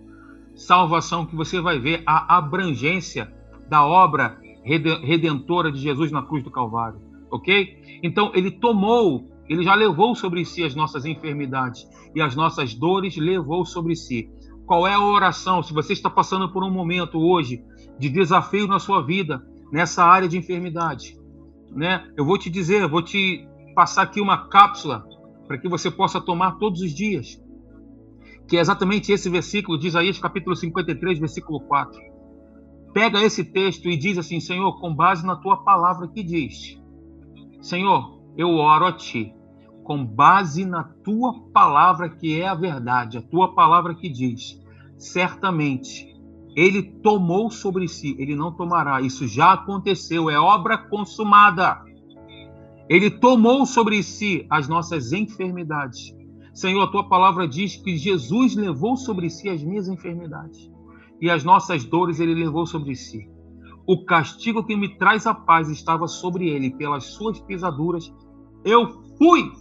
salvação, 0.54 1.24
que 1.24 1.34
você 1.34 1.60
vai 1.60 1.78
ver 1.78 2.02
a 2.06 2.36
abrangência 2.36 3.32
da 3.68 3.84
obra 3.84 4.38
redentora 4.62 5.72
de 5.72 5.78
Jesus 5.78 6.10
na 6.10 6.22
cruz 6.22 6.42
do 6.44 6.50
Calvário, 6.50 7.00
ok? 7.30 8.00
Então, 8.02 8.30
ele 8.34 8.50
tomou, 8.50 9.26
ele 9.48 9.62
já 9.62 9.74
levou 9.74 10.14
sobre 10.14 10.44
si 10.44 10.62
as 10.62 10.74
nossas 10.74 11.06
enfermidades 11.06 11.88
e 12.14 12.20
as 12.20 12.34
nossas 12.34 12.74
dores, 12.74 13.16
levou 13.16 13.64
sobre 13.64 13.96
si. 13.96 14.30
Qual 14.66 14.86
é 14.86 14.92
a 14.92 15.00
oração? 15.00 15.62
Se 15.62 15.72
você 15.72 15.92
está 15.92 16.10
passando 16.10 16.52
por 16.52 16.62
um 16.62 16.70
momento 16.70 17.18
hoje 17.18 17.64
de 18.00 18.08
desafio 18.08 18.66
na 18.66 18.78
sua 18.78 19.02
vida, 19.02 19.46
nessa 19.70 20.02
área 20.02 20.26
de 20.26 20.38
enfermidade, 20.38 21.18
né? 21.70 22.10
Eu 22.16 22.24
vou 22.24 22.38
te 22.38 22.48
dizer, 22.48 22.88
vou 22.88 23.02
te 23.02 23.46
passar 23.74 24.02
aqui 24.02 24.22
uma 24.22 24.48
cápsula 24.48 25.06
para 25.46 25.58
que 25.58 25.68
você 25.68 25.90
possa 25.90 26.18
tomar 26.18 26.52
todos 26.52 26.80
os 26.80 26.94
dias, 26.94 27.38
que 28.48 28.56
é 28.56 28.60
exatamente 28.60 29.12
esse 29.12 29.28
versículo 29.28 29.78
de 29.78 29.88
Isaías 29.88 30.18
capítulo 30.18 30.56
53, 30.56 31.18
versículo 31.18 31.60
4. 31.60 32.00
Pega 32.94 33.22
esse 33.22 33.44
texto 33.44 33.86
e 33.88 33.98
diz 33.98 34.16
assim: 34.16 34.40
Senhor, 34.40 34.80
com 34.80 34.94
base 34.94 35.24
na 35.24 35.36
tua 35.36 35.58
palavra 35.58 36.08
que 36.08 36.22
diz, 36.22 36.80
Senhor, 37.60 38.18
eu 38.34 38.48
oro 38.48 38.86
a 38.86 38.92
ti, 38.92 39.34
com 39.84 40.02
base 40.02 40.64
na 40.64 40.84
tua 40.84 41.38
palavra 41.52 42.08
que 42.08 42.40
é 42.40 42.48
a 42.48 42.54
verdade, 42.54 43.18
a 43.18 43.22
tua 43.22 43.54
palavra 43.54 43.94
que 43.94 44.08
diz, 44.08 44.58
certamente 44.96 46.09
ele 46.56 46.82
tomou 46.82 47.50
sobre 47.50 47.86
si, 47.86 48.16
ele 48.18 48.34
não 48.34 48.52
tomará. 48.52 49.00
Isso 49.00 49.26
já 49.26 49.52
aconteceu, 49.52 50.28
é 50.28 50.38
obra 50.38 50.76
consumada. 50.76 51.82
Ele 52.88 53.10
tomou 53.10 53.64
sobre 53.66 54.02
si 54.02 54.46
as 54.50 54.68
nossas 54.68 55.12
enfermidades. 55.12 56.14
Senhor, 56.52 56.82
a 56.82 56.90
tua 56.90 57.08
palavra 57.08 57.46
diz 57.46 57.76
que 57.76 57.96
Jesus 57.96 58.56
levou 58.56 58.96
sobre 58.96 59.30
si 59.30 59.48
as 59.48 59.62
minhas 59.62 59.88
enfermidades 59.88 60.70
e 61.20 61.30
as 61.30 61.44
nossas 61.44 61.84
dores 61.84 62.18
ele 62.18 62.34
levou 62.34 62.66
sobre 62.66 62.96
si. 62.96 63.30
O 63.86 64.04
castigo 64.04 64.64
que 64.64 64.74
me 64.74 64.96
traz 64.96 65.26
a 65.26 65.34
paz 65.34 65.68
estava 65.68 66.08
sobre 66.08 66.48
ele, 66.48 66.70
pelas 66.70 67.04
suas 67.04 67.40
pisaduras 67.40 68.12
eu 68.64 69.02
fui. 69.16 69.52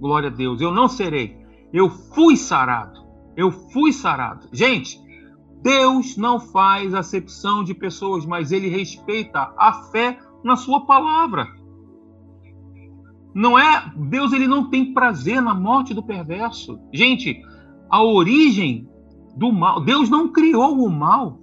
Glória 0.00 0.28
a 0.28 0.32
Deus, 0.32 0.60
eu 0.60 0.72
não 0.72 0.88
serei. 0.88 1.36
Eu 1.72 1.90
fui 1.90 2.36
sarado. 2.36 3.00
Eu 3.36 3.50
fui 3.50 3.92
sarado. 3.92 4.48
Gente, 4.52 5.00
Deus 5.62 6.16
não 6.16 6.38
faz 6.38 6.94
acepção 6.94 7.64
de 7.64 7.74
pessoas, 7.74 8.24
mas 8.24 8.52
ele 8.52 8.68
respeita 8.68 9.52
a 9.56 9.72
fé 9.90 10.18
na 10.44 10.56
sua 10.56 10.86
palavra. 10.86 11.48
Não 13.34 13.58
é 13.58 13.92
Deus 13.96 14.32
ele 14.32 14.46
não 14.46 14.70
tem 14.70 14.92
prazer 14.92 15.40
na 15.40 15.54
morte 15.54 15.94
do 15.94 16.02
perverso. 16.02 16.78
Gente, 16.92 17.42
a 17.90 18.02
origem 18.02 18.88
do 19.36 19.52
mal, 19.52 19.80
Deus 19.80 20.08
não 20.08 20.28
criou 20.28 20.84
o 20.84 20.90
mal, 20.90 21.40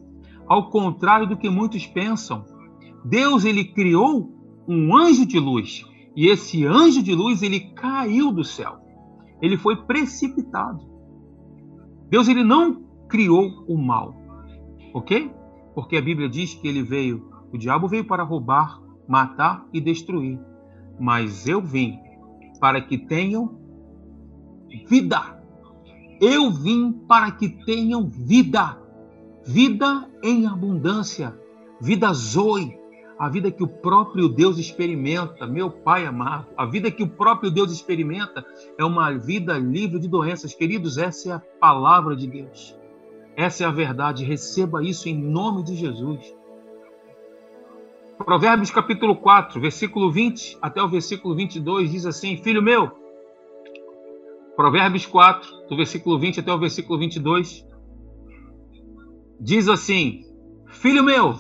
ao 0.48 0.70
contrário 0.70 1.28
do 1.28 1.38
que 1.38 1.50
muitos 1.50 1.86
pensam. 1.86 2.46
Deus 3.04 3.46
ele 3.46 3.64
criou 3.64 4.34
um 4.68 4.96
anjo 4.96 5.26
de 5.26 5.40
luz, 5.40 5.86
e 6.16 6.28
esse 6.28 6.66
anjo 6.66 7.04
de 7.04 7.14
luz 7.14 7.42
ele 7.42 7.72
caiu 7.76 8.32
do 8.32 8.44
céu. 8.44 8.78
Ele 9.42 9.58
foi 9.58 9.76
precipitado. 9.84 10.80
Deus 12.10 12.28
ele 12.28 12.44
não 12.44 12.85
criou 13.08 13.64
o 13.68 13.78
mal. 13.78 14.16
Ok? 14.94 15.32
Porque 15.74 15.98
a 15.98 16.02
Bíblia 16.02 16.30
diz 16.30 16.54
que 16.54 16.68
ele 16.68 16.82
veio, 16.82 17.30
o 17.52 17.58
diabo 17.58 17.88
veio 17.88 18.06
para 18.06 18.24
roubar, 18.24 18.82
matar 19.08 19.66
e 19.74 19.82
destruir. 19.82 20.40
Mas 21.00 21.48
eu 21.48 21.62
vim 21.62 22.00
para 22.60 22.82
que 22.82 22.98
tenham 22.98 23.60
vida. 24.88 25.42
Eu 26.22 26.50
vim 26.52 26.92
para 26.92 27.32
que 27.32 27.50
tenham 27.50 28.10
vida. 28.10 28.78
Vida 29.46 30.10
em 30.24 30.48
abundância. 30.48 31.38
Vida 31.82 32.12
zoe. 32.14 32.78
A 33.18 33.30
vida 33.30 33.50
que 33.50 33.64
o 33.64 33.68
próprio 33.68 34.28
Deus 34.28 34.58
experimenta, 34.58 35.48
meu 35.48 35.72
Pai 35.72 36.06
amado, 36.06 36.48
a 36.58 36.66
vida 36.66 36.92
que 36.92 37.02
o 37.02 37.08
próprio 37.08 37.50
Deus 37.50 37.72
experimenta 37.72 38.46
é 38.78 38.84
uma 38.84 39.10
vida 39.14 39.58
livre 39.58 40.00
de 40.00 40.08
doenças. 40.10 40.54
Queridos, 40.54 40.98
essa 40.98 41.30
é 41.30 41.32
a 41.32 41.40
palavra 41.40 42.14
de 42.14 42.28
Deus. 42.28 42.78
Essa 43.36 43.64
é 43.64 43.68
a 43.68 43.72
verdade. 43.72 44.24
Receba 44.24 44.84
isso 44.84 45.10
em 45.10 45.18
nome 45.18 45.64
de 45.64 45.76
Jesus. 45.76 46.34
Provérbios 48.18 48.72
capítulo 48.72 49.18
4, 49.18 49.60
versículo 49.60 50.10
20 50.10 50.58
até 50.62 50.82
o 50.82 50.88
versículo 50.88 51.36
22 51.36 51.92
diz 51.92 52.06
assim: 52.06 52.38
Filho 52.38 52.62
meu, 52.62 52.90
Provérbios 54.56 55.06
4, 55.06 55.68
do 55.68 55.76
versículo 55.76 56.18
20 56.18 56.40
até 56.40 56.54
o 56.54 56.58
versículo 56.58 56.98
22, 56.98 57.68
diz 59.40 59.68
assim: 59.68 60.24
Filho 60.68 61.04
meu, 61.04 61.36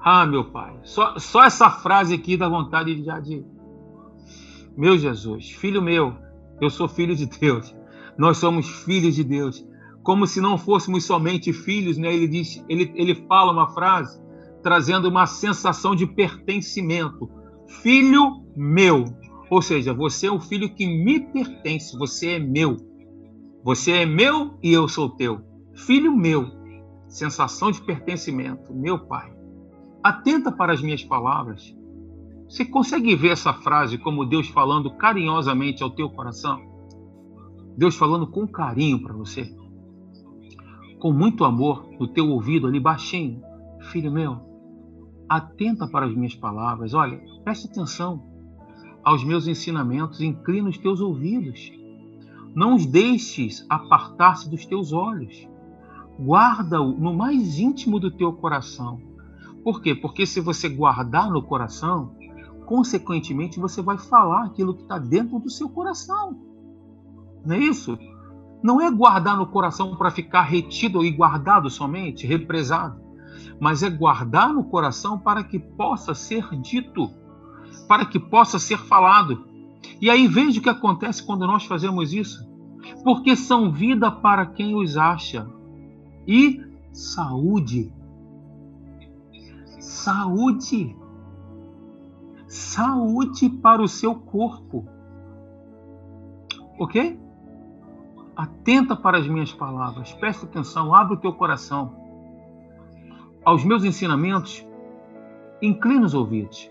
ah, 0.00 0.24
meu 0.24 0.50
pai, 0.50 0.80
só, 0.82 1.18
só 1.18 1.44
essa 1.44 1.68
frase 1.68 2.14
aqui 2.14 2.38
dá 2.38 2.48
vontade 2.48 2.94
de 2.94 3.04
já 3.04 3.20
de. 3.20 3.44
Meu 4.74 4.96
Jesus, 4.96 5.50
filho 5.50 5.82
meu, 5.82 6.14
eu 6.60 6.70
sou 6.70 6.88
filho 6.88 7.14
de 7.14 7.26
Deus, 7.26 7.74
nós 8.16 8.38
somos 8.38 8.66
filhos 8.66 9.14
de 9.14 9.22
Deus 9.22 9.62
como 10.06 10.24
se 10.24 10.40
não 10.40 10.56
fôssemos 10.56 11.04
somente 11.04 11.52
filhos, 11.52 11.98
né? 11.98 12.14
Ele 12.14 12.28
diz, 12.28 12.64
ele, 12.68 12.92
ele 12.94 13.26
fala 13.26 13.50
uma 13.50 13.74
frase 13.74 14.22
trazendo 14.62 15.08
uma 15.08 15.26
sensação 15.26 15.96
de 15.96 16.06
pertencimento. 16.06 17.28
Filho 17.82 18.44
meu, 18.56 19.04
ou 19.50 19.60
seja, 19.60 19.92
você 19.92 20.28
é 20.28 20.30
o 20.30 20.38
filho 20.38 20.72
que 20.72 20.86
me 20.86 21.18
pertence, 21.18 21.98
você 21.98 22.34
é 22.34 22.38
meu. 22.38 22.76
Você 23.64 23.90
é 23.90 24.06
meu 24.06 24.56
e 24.62 24.72
eu 24.72 24.86
sou 24.86 25.08
teu. 25.08 25.40
Filho 25.74 26.16
meu, 26.16 26.52
sensação 27.08 27.72
de 27.72 27.82
pertencimento, 27.82 28.72
meu 28.72 29.00
pai. 29.00 29.34
Atenta 30.04 30.52
para 30.52 30.72
as 30.72 30.80
minhas 30.80 31.02
palavras. 31.02 31.76
Você 32.48 32.64
consegue 32.64 33.16
ver 33.16 33.30
essa 33.30 33.52
frase 33.52 33.98
como 33.98 34.24
Deus 34.24 34.46
falando 34.46 34.88
carinhosamente 34.96 35.82
ao 35.82 35.90
teu 35.90 36.08
coração? 36.08 36.60
Deus 37.76 37.96
falando 37.96 38.28
com 38.28 38.46
carinho 38.46 39.02
para 39.02 39.12
você 39.12 39.65
com 40.98 41.12
muito 41.12 41.44
amor 41.44 41.88
no 41.98 42.08
teu 42.08 42.28
ouvido 42.28 42.66
ali 42.66 42.80
baixinho, 42.80 43.42
filho 43.90 44.10
meu, 44.10 44.40
atenta 45.28 45.86
para 45.86 46.06
as 46.06 46.14
minhas 46.14 46.34
palavras, 46.34 46.94
olha, 46.94 47.20
preste 47.44 47.68
atenção 47.68 48.22
aos 49.04 49.24
meus 49.24 49.46
ensinamentos, 49.46 50.20
inclina 50.20 50.68
os 50.68 50.78
teus 50.78 51.00
ouvidos, 51.00 51.72
não 52.54 52.74
os 52.74 52.86
deixes 52.86 53.64
apartar-se 53.68 54.48
dos 54.48 54.64
teus 54.64 54.92
olhos, 54.92 55.46
guarda-o 56.18 56.92
no 56.92 57.14
mais 57.14 57.58
íntimo 57.58 58.00
do 58.00 58.10
teu 58.10 58.32
coração. 58.32 59.00
Por 59.62 59.82
quê? 59.82 59.94
Porque 59.94 60.26
se 60.26 60.40
você 60.40 60.68
guardar 60.68 61.30
no 61.30 61.42
coração, 61.42 62.14
consequentemente 62.66 63.60
você 63.60 63.82
vai 63.82 63.98
falar 63.98 64.46
aquilo 64.46 64.74
que 64.74 64.82
está 64.82 64.98
dentro 64.98 65.38
do 65.38 65.50
seu 65.50 65.68
coração. 65.68 66.40
Não 67.44 67.54
é 67.54 67.58
isso? 67.58 67.98
Não 68.66 68.80
é 68.80 68.90
guardar 68.90 69.36
no 69.36 69.46
coração 69.46 69.94
para 69.94 70.10
ficar 70.10 70.42
retido 70.42 71.04
e 71.04 71.12
guardado 71.12 71.70
somente, 71.70 72.26
represado, 72.26 73.00
mas 73.60 73.84
é 73.84 73.88
guardar 73.88 74.52
no 74.52 74.64
coração 74.64 75.16
para 75.16 75.44
que 75.44 75.56
possa 75.56 76.16
ser 76.16 76.50
dito, 76.60 77.08
para 77.86 78.04
que 78.04 78.18
possa 78.18 78.58
ser 78.58 78.78
falado. 78.78 79.46
E 80.00 80.10
aí 80.10 80.26
veja 80.26 80.58
o 80.58 80.62
que 80.62 80.68
acontece 80.68 81.24
quando 81.24 81.46
nós 81.46 81.64
fazemos 81.64 82.12
isso. 82.12 82.44
Porque 83.04 83.36
são 83.36 83.70
vida 83.70 84.10
para 84.10 84.44
quem 84.44 84.74
os 84.74 84.96
acha 84.96 85.48
e 86.26 86.60
saúde. 86.92 87.92
Saúde. 89.78 90.96
Saúde 92.48 93.48
para 93.48 93.80
o 93.80 93.86
seu 93.86 94.16
corpo. 94.16 94.84
Ok? 96.80 97.25
Atenta 98.36 98.94
para 98.94 99.16
as 99.16 99.26
minhas 99.26 99.52
palavras, 99.52 100.12
presta 100.12 100.44
atenção, 100.44 100.94
abre 100.94 101.14
o 101.14 101.20
teu 101.20 101.32
coração. 101.32 101.94
Aos 103.42 103.64
meus 103.64 103.82
ensinamentos, 103.82 104.66
inclina 105.62 106.04
os 106.04 106.12
ouvidos. 106.12 106.70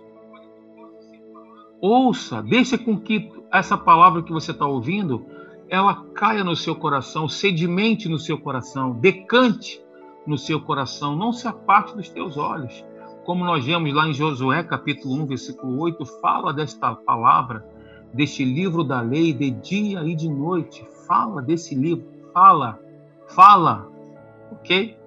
Ouça, 1.81 2.43
deixa 2.43 2.77
com 2.77 2.99
que 2.99 3.31
essa 3.51 3.77
palavra 3.77 4.21
que 4.21 4.31
você 4.31 4.51
está 4.51 4.65
ouvindo, 4.65 5.25
ela 5.67 6.05
caia 6.13 6.43
no 6.43 6.55
seu 6.55 6.75
coração, 6.75 7.27
sedimente 7.27 8.07
no 8.07 8.19
seu 8.19 8.37
coração, 8.37 8.91
decante 8.91 9.83
no 10.27 10.37
seu 10.37 10.61
coração, 10.61 11.15
não 11.15 11.31
se 11.31 11.47
aparte 11.47 11.95
dos 11.95 12.09
teus 12.09 12.37
olhos. 12.37 12.85
Como 13.25 13.43
nós 13.43 13.65
vemos 13.65 13.91
lá 13.91 14.07
em 14.07 14.13
Josué, 14.13 14.63
capítulo 14.63 15.15
1, 15.23 15.25
versículo 15.25 15.79
8, 15.81 16.05
fala 16.21 16.53
desta 16.53 16.93
palavra, 16.95 17.65
deste 18.13 18.43
livro 18.43 18.83
da 18.83 19.01
lei, 19.01 19.33
de 19.33 19.51
dia 19.51 20.03
e 20.03 20.15
de 20.15 20.29
noite. 20.29 20.85
Fala 21.07 21.41
desse 21.41 21.75
livro, 21.75 22.05
fala, 22.33 22.79
fala, 23.27 23.89
ok? 24.51 24.97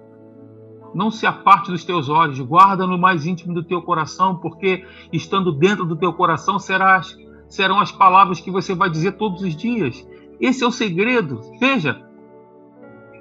Não 0.93 1.11
se 1.11 1.25
aparte 1.25 1.71
dos 1.71 1.83
teus 1.83 2.09
olhos, 2.09 2.39
guarda 2.39 2.87
no 2.87 2.97
mais 2.97 3.25
íntimo 3.25 3.53
do 3.53 3.63
teu 3.63 3.81
coração, 3.81 4.37
porque 4.37 4.85
estando 5.11 5.51
dentro 5.51 5.85
do 5.85 5.95
teu 5.95 6.13
coração 6.13 6.57
serás, 6.57 7.17
serão 7.47 7.79
as 7.79 7.91
palavras 7.91 8.39
que 8.39 8.51
você 8.51 8.73
vai 8.73 8.89
dizer 8.89 9.13
todos 9.13 9.41
os 9.41 9.55
dias. 9.55 10.07
Esse 10.39 10.63
é 10.63 10.67
o 10.67 10.71
segredo. 10.71 11.41
Veja, 11.59 12.01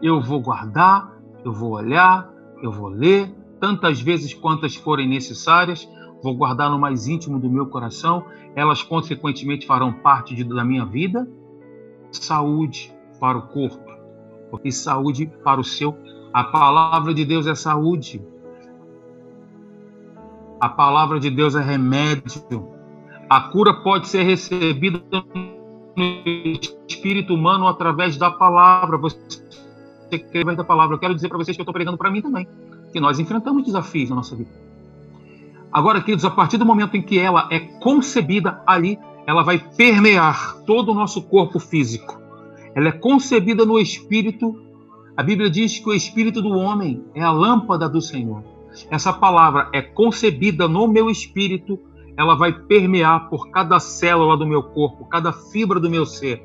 eu 0.02 0.20
vou 0.20 0.40
guardar, 0.40 1.12
eu 1.44 1.52
vou 1.52 1.72
olhar, 1.72 2.30
eu 2.62 2.70
vou 2.70 2.88
ler 2.88 3.34
tantas 3.60 4.00
vezes 4.00 4.32
quantas 4.32 4.76
forem 4.76 5.08
necessárias, 5.08 5.88
vou 6.22 6.34
guardar 6.34 6.70
no 6.70 6.78
mais 6.78 7.06
íntimo 7.06 7.38
do 7.38 7.48
meu 7.48 7.66
coração, 7.66 8.24
elas 8.54 8.82
consequentemente 8.82 9.66
farão 9.66 9.92
parte 9.92 10.34
de, 10.34 10.44
da 10.44 10.64
minha 10.64 10.84
vida. 10.84 11.28
Saúde 12.10 12.92
para 13.20 13.38
o 13.38 13.42
corpo 13.48 13.90
e 14.64 14.72
saúde 14.72 15.30
para 15.44 15.60
o 15.60 15.64
seu. 15.64 15.96
A 16.32 16.44
palavra 16.44 17.12
de 17.14 17.24
Deus 17.24 17.46
é 17.46 17.54
saúde. 17.54 18.22
A 20.60 20.68
palavra 20.68 21.20
de 21.20 21.30
Deus 21.30 21.54
é 21.54 21.62
remédio. 21.62 22.68
A 23.28 23.40
cura 23.40 23.74
pode 23.74 24.08
ser 24.08 24.22
recebida 24.22 25.02
no 25.22 26.06
espírito 26.88 27.34
humano 27.34 27.66
através 27.66 28.16
da 28.16 28.30
palavra. 28.30 28.96
Você 28.96 29.18
através 30.16 30.56
da 30.56 30.64
palavra. 30.64 30.96
Eu 30.96 30.98
quero 30.98 31.14
dizer 31.14 31.28
para 31.28 31.38
vocês 31.38 31.56
que 31.56 31.60
eu 31.60 31.64
estou 31.64 31.74
pregando 31.74 31.98
para 31.98 32.10
mim 32.10 32.22
também, 32.22 32.48
que 32.92 33.00
nós 33.00 33.18
enfrentamos 33.18 33.64
desafios 33.64 34.10
na 34.10 34.16
nossa 34.16 34.34
vida. 34.34 34.50
Agora, 35.72 36.00
queridos, 36.00 36.24
a 36.24 36.30
partir 36.30 36.56
do 36.56 36.64
momento 36.64 36.96
em 36.96 37.02
que 37.02 37.18
ela 37.18 37.48
é 37.50 37.60
concebida 37.60 38.62
ali, 38.66 38.98
ela 39.26 39.42
vai 39.42 39.58
permear 39.58 40.56
todo 40.64 40.90
o 40.90 40.94
nosso 40.94 41.22
corpo 41.22 41.58
físico. 41.58 42.18
Ela 42.74 42.88
é 42.88 42.92
concebida 42.92 43.66
no 43.66 43.78
espírito. 43.78 44.58
A 45.16 45.22
Bíblia 45.22 45.50
diz 45.50 45.78
que 45.78 45.88
o 45.88 45.94
espírito 45.94 46.40
do 46.40 46.50
homem 46.50 47.04
é 47.14 47.22
a 47.22 47.30
lâmpada 47.30 47.88
do 47.88 48.00
Senhor. 48.00 48.42
Essa 48.90 49.12
palavra 49.12 49.68
é 49.72 49.82
concebida 49.82 50.68
no 50.68 50.86
meu 50.86 51.10
espírito, 51.10 51.78
ela 52.16 52.34
vai 52.34 52.52
permear 52.52 53.28
por 53.28 53.50
cada 53.50 53.78
célula 53.78 54.36
do 54.36 54.46
meu 54.46 54.62
corpo, 54.62 55.06
cada 55.06 55.32
fibra 55.32 55.78
do 55.78 55.90
meu 55.90 56.06
ser, 56.06 56.44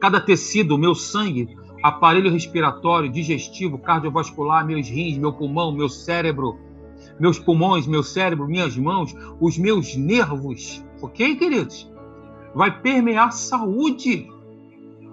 cada 0.00 0.20
tecido, 0.20 0.78
meu 0.78 0.94
sangue, 0.94 1.48
aparelho 1.82 2.30
respiratório, 2.30 3.10
digestivo, 3.10 3.78
cardiovascular, 3.78 4.66
meus 4.66 4.88
rins, 4.88 5.18
meu 5.18 5.32
pulmão, 5.32 5.72
meu 5.72 5.88
cérebro, 5.88 6.58
meus 7.20 7.38
pulmões, 7.38 7.86
meu 7.86 8.02
cérebro, 8.02 8.48
minhas 8.48 8.76
mãos, 8.76 9.14
os 9.38 9.58
meus 9.58 9.94
nervos, 9.94 10.82
ok, 11.02 11.36
queridos? 11.36 11.88
Vai 12.54 12.80
permear 12.80 13.32
saúde. 13.32 14.26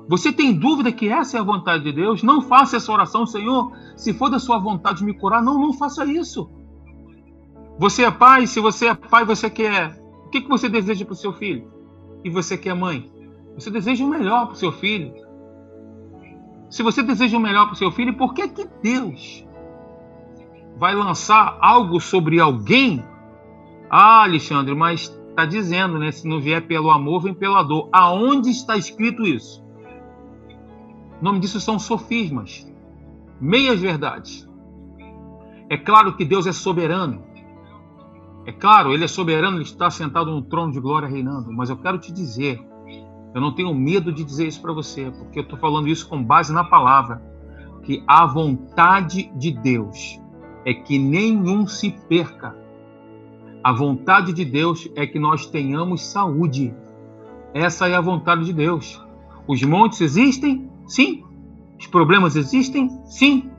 Você 0.08 0.32
tem 0.32 0.54
dúvida 0.54 0.92
que 0.92 1.10
essa 1.10 1.38
é 1.38 1.40
a 1.42 1.44
vontade 1.44 1.84
de 1.84 1.92
Deus? 1.92 2.24
Não 2.24 2.42
faça 2.42 2.78
essa 2.78 2.92
oração, 2.92 3.28
Senhor. 3.28 3.74
Se 3.98 4.14
for 4.14 4.30
da 4.30 4.40
sua 4.40 4.58
vontade 4.58 5.04
me 5.04 5.14
curar, 5.14 5.44
não, 5.44 5.60
não 5.60 5.74
faça 5.74 6.06
isso. 6.06 6.50
Você 7.78 8.06
é 8.06 8.10
pai, 8.10 8.48
se 8.48 8.62
você 8.62 8.88
é 8.88 8.96
pai, 8.96 9.26
você 9.26 9.50
quer. 9.50 10.02
O 10.26 10.30
que, 10.30 10.42
que 10.42 10.50
você 10.50 10.70
deseja 10.70 11.04
para 11.04 11.14
o 11.14 11.16
seu 11.16 11.34
filho? 11.34 11.70
E 12.24 12.30
você 12.30 12.58
quer 12.58 12.74
mãe? 12.74 13.12
Você 13.56 13.70
deseja 13.70 14.06
o 14.06 14.08
melhor 14.08 14.46
para 14.46 14.54
o 14.54 14.58
seu 14.58 14.72
filho. 14.72 15.14
Se 16.70 16.82
você 16.82 17.04
deseja 17.04 17.38
o 17.38 17.42
melhor 17.42 17.66
para 17.66 17.74
o 17.74 17.78
seu 17.78 17.92
filho, 17.92 18.16
por 18.16 18.34
que, 18.34 18.48
que 18.48 18.68
Deus 18.82 19.47
vai 20.78 20.96
lançar 20.96 21.58
algo 21.60 22.00
sobre 22.00 22.40
alguém? 22.40 23.04
Ah, 23.90 24.24
Alexandre, 24.24 24.76
mas 24.76 25.10
está 25.30 25.46
dizendo, 25.46 25.98
né? 25.98 26.12
Se 26.12 26.28
não 26.28 26.40
vier 26.40 26.66
pelo 26.68 26.92
amor, 26.92 27.22
vem 27.22 27.34
pela 27.34 27.64
dor. 27.64 27.90
Aonde 27.92 28.50
está 28.50 28.78
escrito 28.78 29.24
isso? 29.24 29.64
O 31.20 31.24
nome 31.24 31.40
disso 31.40 31.60
são 31.60 31.80
sofismas, 31.80 32.72
meias 33.40 33.80
verdades. 33.80 34.48
É 35.70 35.78
claro 35.78 36.16
que 36.16 36.24
Deus 36.24 36.46
é 36.48 36.52
soberano. 36.52 37.24
É 38.46 38.52
claro, 38.52 38.94
Ele 38.94 39.04
é 39.04 39.08
soberano, 39.08 39.58
Ele 39.58 39.64
está 39.64 39.90
sentado 39.90 40.32
no 40.32 40.42
trono 40.42 40.72
de 40.72 40.80
glória 40.80 41.08
reinando. 41.08 41.52
Mas 41.52 41.70
eu 41.70 41.78
quero 41.78 41.98
te 41.98 42.14
dizer 42.14 42.66
eu 43.38 43.42
não 43.42 43.52
tenho 43.52 43.72
medo 43.72 44.12
de 44.12 44.24
dizer 44.24 44.48
isso 44.48 44.60
para 44.60 44.74
você, 44.74 45.12
porque 45.12 45.38
eu 45.38 45.44
estou 45.44 45.60
falando 45.60 45.88
isso 45.88 46.08
com 46.10 46.24
base 46.24 46.52
na 46.52 46.64
palavra, 46.64 47.22
que 47.84 48.04
a 48.08 48.26
vontade 48.26 49.32
de 49.36 49.52
Deus 49.52 50.20
é 50.68 50.74
que 50.74 51.00
nenhum 51.00 51.66
se 51.66 51.92
perca. 52.10 52.54
A 53.64 53.72
vontade 53.72 54.34
de 54.34 54.44
Deus 54.44 54.90
é 54.96 55.08
que 55.08 55.18
nós 55.18 55.46
tenhamos 55.46 56.06
saúde. 56.06 56.76
Essa 57.54 57.88
é 57.88 57.96
a 57.96 58.02
vontade 58.02 58.44
de 58.44 58.52
Deus. 58.52 59.02
Os 59.48 59.64
montes 59.64 60.02
existem? 60.02 60.70
Sim. 60.86 61.24
Os 61.80 61.88
problemas 61.88 62.36
existem? 62.36 62.90
Sim. 63.06 63.50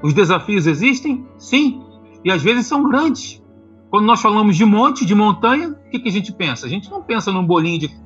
Os 0.00 0.14
desafios 0.14 0.68
existem? 0.68 1.26
Sim. 1.36 1.82
E 2.24 2.30
às 2.30 2.40
vezes 2.40 2.66
são 2.66 2.88
grandes. 2.88 3.42
Quando 3.90 4.06
nós 4.06 4.22
falamos 4.22 4.56
de 4.56 4.64
monte, 4.64 5.04
de 5.04 5.14
montanha, 5.14 5.70
o 5.70 5.90
que, 5.90 5.98
que 5.98 6.08
a 6.08 6.12
gente 6.12 6.32
pensa? 6.32 6.66
A 6.66 6.68
gente 6.68 6.88
não 6.88 7.02
pensa 7.02 7.32
num 7.32 7.44
bolinho 7.44 7.80
de 7.80 8.04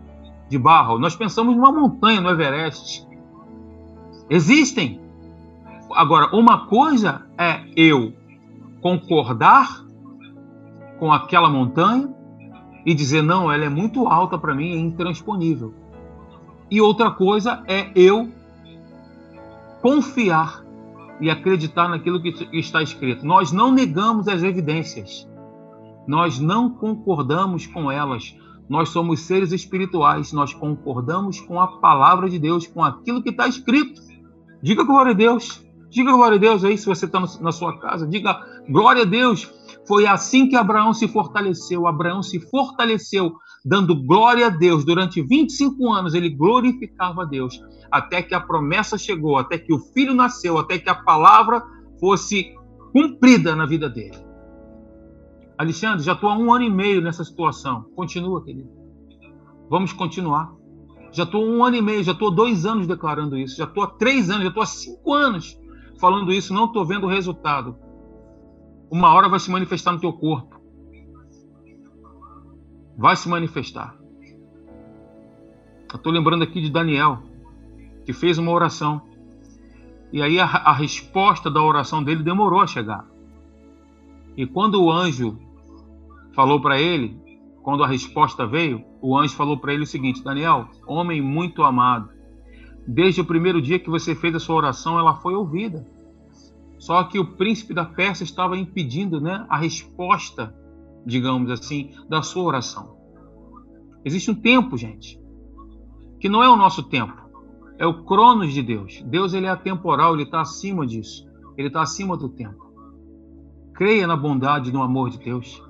de 0.48 0.58
barro. 0.58 0.98
Nós 0.98 1.14
pensamos 1.14 1.54
numa 1.54 1.70
montanha 1.70 2.20
no 2.20 2.30
Everest. 2.30 3.06
Existem. 4.30 5.00
Agora, 5.92 6.34
uma 6.34 6.66
coisa 6.66 7.26
é 7.36 7.60
eu 7.76 8.12
concordar 8.80 9.84
com 10.98 11.12
aquela 11.12 11.48
montanha 11.48 12.14
e 12.84 12.94
dizer 12.94 13.22
não, 13.22 13.50
ela 13.50 13.64
é 13.64 13.68
muito 13.68 14.06
alta 14.06 14.38
para 14.38 14.54
mim, 14.54 14.72
é 14.72 14.76
intransponível. 14.76 15.74
E 16.70 16.80
outra 16.80 17.10
coisa 17.10 17.62
é 17.66 17.90
eu 17.94 18.30
confiar 19.80 20.64
e 21.20 21.30
acreditar 21.30 21.88
naquilo 21.88 22.20
que 22.20 22.48
está 22.52 22.82
escrito. 22.82 23.26
Nós 23.26 23.52
não 23.52 23.72
negamos 23.72 24.28
as 24.28 24.42
evidências. 24.42 25.28
Nós 26.06 26.38
não 26.38 26.70
concordamos 26.70 27.66
com 27.66 27.90
elas. 27.90 28.36
Nós 28.68 28.90
somos 28.90 29.20
seres 29.20 29.50
espirituais, 29.52 30.32
nós 30.32 30.52
concordamos 30.52 31.40
com 31.40 31.60
a 31.60 31.78
palavra 31.78 32.28
de 32.28 32.38
Deus, 32.38 32.66
com 32.66 32.84
aquilo 32.84 33.22
que 33.22 33.30
está 33.30 33.48
escrito. 33.48 34.00
Diga 34.62 34.84
glória 34.84 35.12
a 35.12 35.14
Deus. 35.14 35.66
Diga 35.90 36.12
glória 36.12 36.36
a 36.36 36.40
Deus 36.40 36.64
aí 36.64 36.76
se 36.76 36.86
você 36.86 37.06
está 37.06 37.20
na 37.40 37.52
sua 37.52 37.78
casa. 37.78 38.06
Diga 38.06 38.38
glória 38.68 39.02
a 39.02 39.06
Deus. 39.06 39.50
Foi 39.86 40.06
assim 40.06 40.48
que 40.48 40.56
Abraão 40.56 40.92
se 40.92 41.08
fortaleceu. 41.08 41.86
Abraão 41.86 42.22
se 42.22 42.38
fortaleceu, 42.38 43.34
dando 43.64 43.96
glória 44.04 44.46
a 44.46 44.50
Deus. 44.50 44.84
Durante 44.84 45.22
25 45.22 45.90
anos 45.90 46.12
ele 46.12 46.28
glorificava 46.28 47.22
a 47.22 47.24
Deus, 47.24 47.58
até 47.90 48.22
que 48.22 48.34
a 48.34 48.40
promessa 48.40 48.98
chegou, 48.98 49.38
até 49.38 49.56
que 49.56 49.72
o 49.72 49.78
filho 49.78 50.14
nasceu, 50.14 50.58
até 50.58 50.78
que 50.78 50.90
a 50.90 50.94
palavra 50.94 51.62
fosse 51.98 52.54
cumprida 52.92 53.56
na 53.56 53.64
vida 53.64 53.88
dele. 53.88 54.18
Alexandre, 55.56 56.04
já 56.04 56.12
estou 56.12 56.28
há 56.28 56.36
um 56.36 56.52
ano 56.52 56.64
e 56.64 56.70
meio 56.70 57.00
nessa 57.00 57.24
situação. 57.24 57.86
Continua, 57.96 58.44
querido. 58.44 58.70
Vamos 59.70 59.92
continuar. 59.92 60.52
Já 61.10 61.24
estou 61.24 61.42
um 61.42 61.64
ano 61.64 61.76
e 61.76 61.82
meio, 61.82 62.04
já 62.04 62.12
estou 62.12 62.30
dois 62.30 62.66
anos 62.66 62.86
declarando 62.86 63.38
isso, 63.38 63.56
já 63.56 63.64
estou 63.64 63.82
há 63.82 63.86
três 63.86 64.28
anos, 64.28 64.42
já 64.42 64.48
estou 64.48 64.62
há 64.62 64.66
cinco 64.66 65.14
anos 65.14 65.58
falando 65.98 66.32
isso, 66.32 66.54
não 66.54 66.66
estou 66.66 66.84
vendo 66.84 67.06
o 67.06 67.10
resultado. 67.10 67.76
Uma 68.90 69.12
hora 69.12 69.28
vai 69.28 69.38
se 69.38 69.50
manifestar 69.50 69.92
no 69.92 70.00
teu 70.00 70.12
corpo. 70.12 70.60
Vai 72.96 73.16
se 73.16 73.28
manifestar. 73.28 73.96
Estou 75.94 76.12
lembrando 76.12 76.44
aqui 76.44 76.60
de 76.60 76.70
Daniel, 76.70 77.22
que 78.04 78.12
fez 78.12 78.38
uma 78.38 78.52
oração. 78.52 79.02
E 80.12 80.22
aí 80.22 80.40
a, 80.40 80.44
a 80.44 80.72
resposta 80.72 81.50
da 81.50 81.62
oração 81.62 82.02
dele 82.02 82.22
demorou 82.22 82.60
a 82.60 82.66
chegar. 82.66 83.06
E 84.36 84.46
quando 84.46 84.82
o 84.82 84.90
anjo 84.90 85.38
falou 86.34 86.60
para 86.60 86.80
ele, 86.80 87.20
quando 87.62 87.82
a 87.82 87.86
resposta 87.86 88.46
veio, 88.46 88.84
o 89.00 89.18
anjo 89.18 89.34
falou 89.34 89.58
para 89.58 89.72
ele 89.74 89.82
o 89.82 89.86
seguinte: 89.86 90.22
Daniel, 90.22 90.68
homem 90.86 91.20
muito 91.20 91.62
amado, 91.62 92.10
desde 92.88 93.20
o 93.20 93.24
primeiro 93.24 93.60
dia 93.60 93.78
que 93.78 93.90
você 93.90 94.14
fez 94.14 94.34
a 94.34 94.40
sua 94.40 94.56
oração, 94.56 94.98
ela 94.98 95.16
foi 95.16 95.34
ouvida. 95.34 95.86
Só 96.78 97.04
que 97.04 97.18
o 97.18 97.36
príncipe 97.36 97.74
da 97.74 97.84
Pérsia 97.84 98.24
estava 98.24 98.56
impedindo 98.56 99.20
né, 99.20 99.44
a 99.50 99.58
resposta, 99.58 100.54
digamos 101.04 101.50
assim, 101.50 101.90
da 102.08 102.22
sua 102.22 102.44
oração. 102.44 102.96
Existe 104.04 104.30
um 104.30 104.34
tempo, 104.34 104.78
gente, 104.78 105.20
que 106.18 106.28
não 106.28 106.42
é 106.42 106.48
o 106.48 106.56
nosso 106.56 106.82
tempo, 106.84 107.14
é 107.78 107.86
o 107.86 108.04
cronos 108.04 108.54
de 108.54 108.62
Deus. 108.62 109.02
Deus 109.06 109.34
ele 109.34 109.46
é 109.46 109.50
atemporal, 109.50 110.14
ele 110.14 110.22
está 110.22 110.40
acima 110.40 110.86
disso, 110.86 111.28
ele 111.58 111.68
está 111.68 111.82
acima 111.82 112.16
do 112.16 112.30
tempo. 112.30 112.68
Creia 113.74 114.06
na 114.06 114.16
bondade 114.16 114.70
e 114.70 114.72
no 114.72 114.82
amor 114.82 115.10
de 115.10 115.18
Deus. 115.18 115.62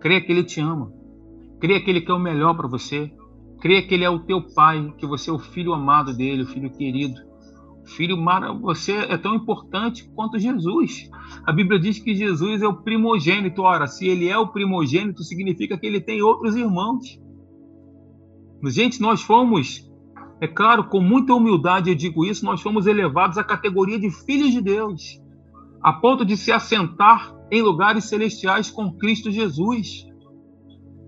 Creia 0.00 0.20
que 0.20 0.32
Ele 0.32 0.44
te 0.44 0.60
ama. 0.60 0.90
Creia 1.60 1.78
que 1.78 1.90
Ele 1.90 2.00
quer 2.00 2.14
o 2.14 2.18
melhor 2.18 2.54
para 2.56 2.66
você. 2.66 3.12
Creia 3.60 3.86
que 3.86 3.94
Ele 3.94 4.04
é 4.04 4.10
o 4.10 4.20
teu 4.20 4.42
Pai, 4.42 4.92
que 4.96 5.06
você 5.06 5.30
é 5.30 5.32
o 5.32 5.38
filho 5.38 5.72
amado 5.74 6.16
dele, 6.16 6.42
o 6.42 6.46
filho 6.46 6.70
querido. 6.70 7.20
Filho, 7.84 8.16
você 8.60 8.92
é 8.92 9.16
tão 9.16 9.34
importante 9.34 10.08
quanto 10.14 10.38
Jesus. 10.38 11.10
A 11.44 11.52
Bíblia 11.52 11.78
diz 11.78 11.98
que 11.98 12.14
Jesus 12.14 12.62
é 12.62 12.68
o 12.68 12.82
primogênito. 12.82 13.62
Ora, 13.62 13.86
se 13.86 14.06
ele 14.06 14.28
é 14.28 14.38
o 14.38 14.48
primogênito, 14.48 15.24
significa 15.24 15.76
que 15.76 15.86
ele 15.86 16.00
tem 16.00 16.22
outros 16.22 16.54
irmãos. 16.54 17.20
Gente, 18.66 19.00
nós 19.00 19.22
fomos, 19.22 19.90
é 20.40 20.46
claro, 20.46 20.84
com 20.84 21.00
muita 21.00 21.34
humildade 21.34 21.90
eu 21.90 21.96
digo 21.96 22.24
isso, 22.24 22.44
nós 22.44 22.60
fomos 22.60 22.86
elevados 22.86 23.38
à 23.38 23.44
categoria 23.44 23.98
de 23.98 24.10
filhos 24.10 24.52
de 24.52 24.60
Deus, 24.60 25.20
a 25.82 25.92
ponto 25.92 26.24
de 26.24 26.36
se 26.36 26.52
assentar 26.52 27.34
em 27.50 27.62
lugares 27.62 28.04
celestiais 28.04 28.70
com 28.70 28.92
Cristo 28.92 29.30
Jesus. 29.30 30.06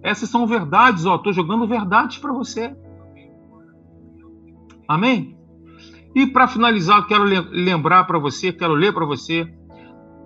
Essas 0.03 0.29
são 0.29 0.47
verdades, 0.47 1.07
ó, 1.07 1.17
estou 1.17 1.33
jogando 1.33 1.67
verdades 1.67 2.19
para 2.19 2.33
você. 2.33 2.77
Amém? 4.89 5.39
E 6.15 6.27
para 6.27 6.49
finalizar, 6.49 7.07
quero 7.07 7.25
lembrar 7.25 8.05
para 8.05 8.19
você, 8.19 8.53
quero 8.53 8.75
ler 8.75 8.93
para 8.93 9.07
você 9.07 9.49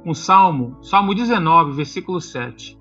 um 0.05 0.15
salmo, 0.15 0.79
Salmo 0.83 1.15
19, 1.15 1.73
versículo 1.73 2.21
7. 2.21 2.77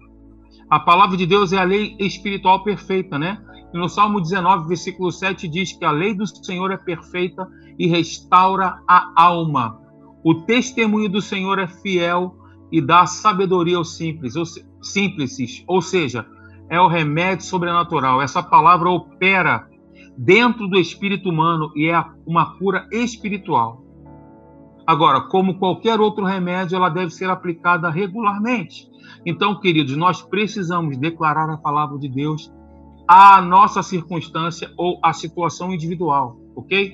A 0.69 0.79
palavra 0.79 1.15
de 1.15 1.25
Deus 1.25 1.53
é 1.53 1.57
a 1.57 1.63
lei 1.63 1.95
espiritual 1.99 2.63
perfeita, 2.63 3.19
né? 3.19 3.37
E 3.73 3.77
no 3.77 3.89
Salmo 3.89 4.21
19, 4.21 4.67
versículo 4.67 5.11
7 5.11 5.47
diz 5.47 5.73
que 5.73 5.85
a 5.85 5.91
lei 5.91 6.13
do 6.13 6.25
Senhor 6.25 6.71
é 6.71 6.77
perfeita 6.77 7.47
e 7.77 7.87
restaura 7.87 8.79
a 8.87 9.11
alma. 9.15 9.79
O 10.23 10.33
testemunho 10.45 11.09
do 11.09 11.21
Senhor 11.21 11.59
é 11.59 11.67
fiel 11.67 12.35
e 12.71 12.81
dá 12.81 13.05
sabedoria 13.05 13.77
aos 13.77 13.95
simples, 13.95 14.35
ou, 14.35 14.45
simples, 14.81 15.63
ou 15.67 15.81
seja, 15.81 16.25
é 16.69 16.79
o 16.79 16.87
remédio 16.87 17.45
sobrenatural. 17.45 18.21
Essa 18.21 18.41
palavra 18.41 18.89
opera 18.89 19.67
dentro 20.17 20.67
do 20.67 20.79
espírito 20.79 21.29
humano 21.29 21.71
e 21.75 21.89
é 21.89 22.03
uma 22.25 22.57
cura 22.57 22.87
espiritual. 22.91 23.83
Agora, 24.87 25.21
como 25.21 25.57
qualquer 25.57 25.99
outro 25.99 26.25
remédio, 26.25 26.75
ela 26.75 26.89
deve 26.89 27.09
ser 27.09 27.29
aplicada 27.29 27.89
regularmente. 27.89 28.87
Então, 29.25 29.59
queridos, 29.59 29.95
nós 29.97 30.21
precisamos 30.21 30.97
declarar 30.97 31.49
a 31.49 31.57
palavra 31.57 31.97
de 31.97 32.07
Deus 32.07 32.51
à 33.07 33.41
nossa 33.41 33.81
circunstância 33.81 34.71
ou 34.77 34.99
à 35.03 35.11
situação 35.13 35.73
individual, 35.73 36.37
ok? 36.55 36.93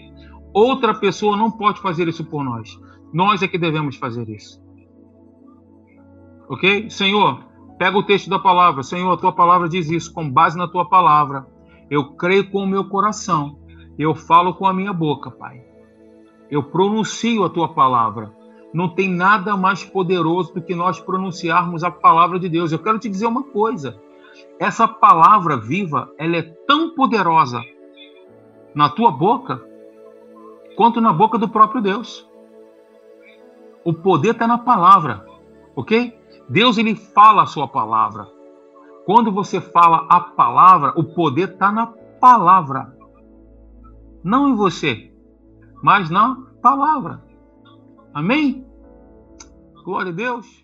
Outra 0.53 0.93
pessoa 0.93 1.37
não 1.37 1.51
pode 1.51 1.81
fazer 1.81 2.07
isso 2.07 2.25
por 2.25 2.43
nós. 2.43 2.77
Nós 3.13 3.41
é 3.41 3.47
que 3.47 3.57
devemos 3.57 3.97
fazer 3.97 4.27
isso. 4.29 4.61
Ok? 6.49 6.89
Senhor, 6.89 7.45
pega 7.81 7.97
o 7.97 8.03
texto 8.03 8.29
da 8.29 8.37
palavra. 8.37 8.83
Senhor, 8.83 9.11
a 9.11 9.17
tua 9.17 9.31
palavra 9.31 9.67
diz 9.67 9.89
isso. 9.89 10.13
Com 10.13 10.29
base 10.29 10.55
na 10.55 10.67
tua 10.67 10.87
palavra, 10.87 11.47
eu 11.89 12.13
creio 12.13 12.47
com 12.51 12.59
o 12.59 12.67
meu 12.67 12.87
coração. 12.87 13.57
Eu 13.97 14.13
falo 14.13 14.53
com 14.53 14.67
a 14.67 14.73
minha 14.73 14.93
boca, 14.93 15.31
Pai. 15.31 15.65
Eu 16.47 16.61
pronuncio 16.61 17.43
a 17.43 17.49
tua 17.49 17.73
palavra. 17.73 18.31
Não 18.71 18.87
tem 18.87 19.09
nada 19.09 19.57
mais 19.57 19.83
poderoso 19.83 20.53
do 20.53 20.61
que 20.61 20.75
nós 20.75 20.99
pronunciarmos 20.99 21.83
a 21.83 21.89
palavra 21.89 22.37
de 22.37 22.47
Deus. 22.47 22.71
Eu 22.71 22.77
quero 22.77 22.99
te 22.99 23.09
dizer 23.09 23.25
uma 23.25 23.41
coisa. 23.41 23.99
Essa 24.59 24.87
palavra 24.87 25.57
viva, 25.57 26.07
ela 26.19 26.37
é 26.37 26.43
tão 26.43 26.93
poderosa 26.93 27.63
na 28.75 28.89
tua 28.89 29.09
boca 29.09 29.59
quanto 30.77 31.01
na 31.01 31.11
boca 31.11 31.35
do 31.35 31.49
próprio 31.49 31.81
Deus. 31.81 32.29
O 33.83 33.91
poder 33.91 34.33
está 34.33 34.45
na 34.45 34.59
palavra, 34.59 35.25
ok? 35.75 36.20
Deus 36.51 36.77
ele 36.77 36.95
fala 36.95 37.43
a 37.43 37.45
sua 37.45 37.65
palavra. 37.65 38.27
Quando 39.05 39.31
você 39.31 39.61
fala 39.61 40.05
a 40.09 40.19
palavra, 40.19 40.91
o 40.97 41.03
poder 41.03 41.53
está 41.53 41.71
na 41.71 41.87
palavra. 41.87 42.93
Não 44.21 44.49
em 44.49 44.55
você, 44.55 45.13
mas 45.81 46.09
na 46.09 46.35
palavra. 46.61 47.23
Amém? 48.13 48.67
Glória 49.85 50.11
a 50.11 50.15
Deus. 50.15 50.60